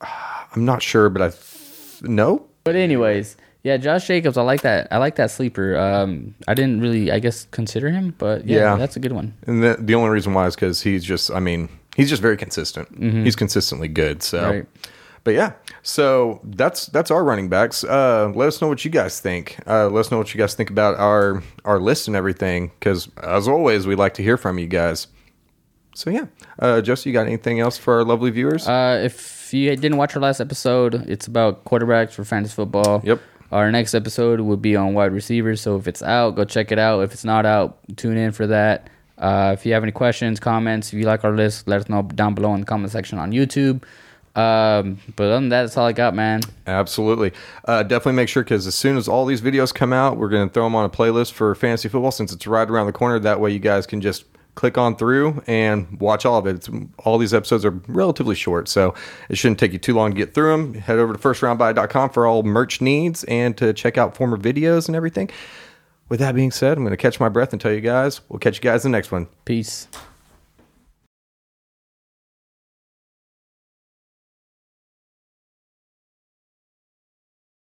I'm 0.00 0.64
not 0.64 0.82
sure, 0.82 1.08
but 1.08 1.22
I 1.22 1.36
no. 2.02 2.46
But 2.64 2.76
anyways, 2.76 3.36
yeah, 3.62 3.76
Josh 3.76 4.06
Jacobs. 4.06 4.36
I 4.36 4.42
like 4.42 4.62
that. 4.62 4.88
I 4.90 4.98
like 4.98 5.16
that 5.16 5.30
sleeper. 5.30 5.76
Um, 5.76 6.34
I 6.48 6.54
didn't 6.54 6.80
really, 6.80 7.10
I 7.12 7.18
guess, 7.18 7.46
consider 7.50 7.90
him, 7.90 8.14
but 8.18 8.46
yeah, 8.46 8.58
Yeah. 8.58 8.76
that's 8.76 8.96
a 8.96 9.00
good 9.00 9.12
one. 9.12 9.34
And 9.46 9.62
the, 9.62 9.76
the 9.78 9.94
only 9.94 10.10
reason 10.10 10.32
why 10.34 10.46
is 10.46 10.54
because 10.54 10.80
he's 10.82 11.04
just, 11.04 11.30
I 11.30 11.40
mean, 11.40 11.68
he's 11.96 12.08
just 12.08 12.22
very 12.22 12.36
consistent. 12.36 12.88
He's 12.98 13.36
consistently 13.36 13.88
good. 13.88 14.22
So, 14.22 14.38
Mm-hmm. 14.40 14.50
Right. 14.50 14.66
But 15.22 15.32
yeah, 15.34 15.52
so 15.82 16.40
that's 16.42 16.86
that's 16.86 17.10
our 17.10 17.22
running 17.22 17.50
backs. 17.50 17.84
Uh, 17.84 18.32
let 18.34 18.48
us 18.48 18.62
know 18.62 18.68
what 18.68 18.86
you 18.86 18.90
guys 18.90 19.20
think. 19.20 19.58
Uh, 19.66 19.86
let 19.90 20.00
us 20.00 20.10
know 20.10 20.16
what 20.16 20.32
you 20.32 20.38
guys 20.38 20.54
think 20.54 20.70
about 20.70 20.96
our 20.96 21.42
our 21.66 21.78
list 21.78 22.06
and 22.08 22.16
everything. 22.16 22.72
Because 22.80 23.06
as 23.22 23.46
always, 23.46 23.86
we 23.86 23.94
like 23.96 24.14
to 24.14 24.22
hear 24.22 24.38
from 24.38 24.58
you 24.58 24.66
guys. 24.66 25.08
So 25.94 26.08
yeah, 26.08 26.24
uh, 26.58 26.80
Jesse, 26.80 27.10
you 27.10 27.12
got 27.12 27.26
anything 27.26 27.60
else 27.60 27.76
for 27.76 27.98
our 27.98 28.04
lovely 28.04 28.30
viewers? 28.30 28.66
Uh, 28.66 29.02
if 29.04 29.52
you 29.52 29.76
didn't 29.76 29.98
watch 29.98 30.16
our 30.16 30.22
last 30.22 30.40
episode, 30.40 30.94
it's 31.06 31.26
about 31.26 31.66
quarterbacks 31.66 32.12
for 32.12 32.24
fantasy 32.24 32.54
football. 32.54 33.02
Yep. 33.04 33.20
Our 33.52 33.70
next 33.72 33.94
episode 33.94 34.40
will 34.40 34.56
be 34.56 34.76
on 34.76 34.94
wide 34.94 35.12
receivers. 35.12 35.60
So 35.60 35.76
if 35.76 35.88
it's 35.88 36.02
out, 36.02 36.36
go 36.36 36.44
check 36.44 36.70
it 36.70 36.78
out. 36.78 37.00
If 37.00 37.12
it's 37.12 37.24
not 37.24 37.46
out, 37.46 37.78
tune 37.96 38.16
in 38.16 38.32
for 38.32 38.46
that. 38.46 38.88
Uh, 39.18 39.54
if 39.58 39.66
you 39.66 39.72
have 39.74 39.82
any 39.82 39.92
questions, 39.92 40.40
comments, 40.40 40.92
if 40.92 40.98
you 40.98 41.04
like 41.04 41.24
our 41.24 41.32
list, 41.32 41.68
let 41.68 41.80
us 41.80 41.88
know 41.88 42.02
down 42.02 42.34
below 42.34 42.54
in 42.54 42.60
the 42.60 42.66
comment 42.66 42.92
section 42.92 43.18
on 43.18 43.32
YouTube. 43.32 43.82
Um, 44.36 45.00
but 45.16 45.24
other 45.24 45.34
than 45.34 45.48
that, 45.48 45.62
that's 45.62 45.76
all 45.76 45.86
I 45.86 45.92
got, 45.92 46.14
man. 46.14 46.40
Absolutely. 46.66 47.32
Uh, 47.64 47.82
definitely 47.82 48.12
make 48.12 48.28
sure 48.28 48.44
because 48.44 48.66
as 48.66 48.74
soon 48.74 48.96
as 48.96 49.08
all 49.08 49.26
these 49.26 49.40
videos 49.40 49.74
come 49.74 49.92
out, 49.92 50.16
we're 50.16 50.28
going 50.28 50.48
to 50.48 50.52
throw 50.54 50.64
them 50.64 50.74
on 50.76 50.84
a 50.84 50.88
playlist 50.88 51.32
for 51.32 51.54
fantasy 51.54 51.88
football 51.88 52.12
since 52.12 52.32
it's 52.32 52.46
right 52.46 52.70
around 52.70 52.86
the 52.86 52.92
corner. 52.92 53.18
That 53.18 53.40
way, 53.40 53.50
you 53.50 53.58
guys 53.58 53.86
can 53.86 54.00
just 54.00 54.24
click 54.54 54.76
on 54.76 54.96
through 54.96 55.42
and 55.46 56.00
watch 56.00 56.24
all 56.24 56.38
of 56.38 56.46
it. 56.46 56.56
It's, 56.56 56.70
all 56.98 57.18
these 57.18 57.34
episodes 57.34 57.64
are 57.64 57.80
relatively 57.88 58.34
short, 58.34 58.68
so 58.68 58.94
it 59.28 59.36
shouldn't 59.36 59.58
take 59.58 59.72
you 59.72 59.78
too 59.78 59.94
long 59.94 60.10
to 60.10 60.16
get 60.16 60.34
through 60.34 60.50
them. 60.52 60.74
Head 60.74 60.98
over 60.98 61.12
to 61.12 61.18
firstroundbuy.com 61.18 62.10
for 62.10 62.26
all 62.26 62.42
merch 62.42 62.80
needs 62.80 63.24
and 63.24 63.56
to 63.58 63.72
check 63.72 63.98
out 63.98 64.16
former 64.16 64.36
videos 64.36 64.86
and 64.86 64.96
everything. 64.96 65.30
With 66.08 66.20
that 66.20 66.34
being 66.34 66.50
said, 66.50 66.76
I'm 66.76 66.84
going 66.84 66.90
to 66.90 66.96
catch 66.96 67.20
my 67.20 67.28
breath 67.28 67.52
and 67.52 67.60
tell 67.60 67.72
you 67.72 67.80
guys, 67.80 68.20
we'll 68.28 68.40
catch 68.40 68.56
you 68.56 68.62
guys 68.62 68.84
in 68.84 68.90
the 68.90 68.98
next 68.98 69.12
one. 69.12 69.28
Peace. 69.44 69.86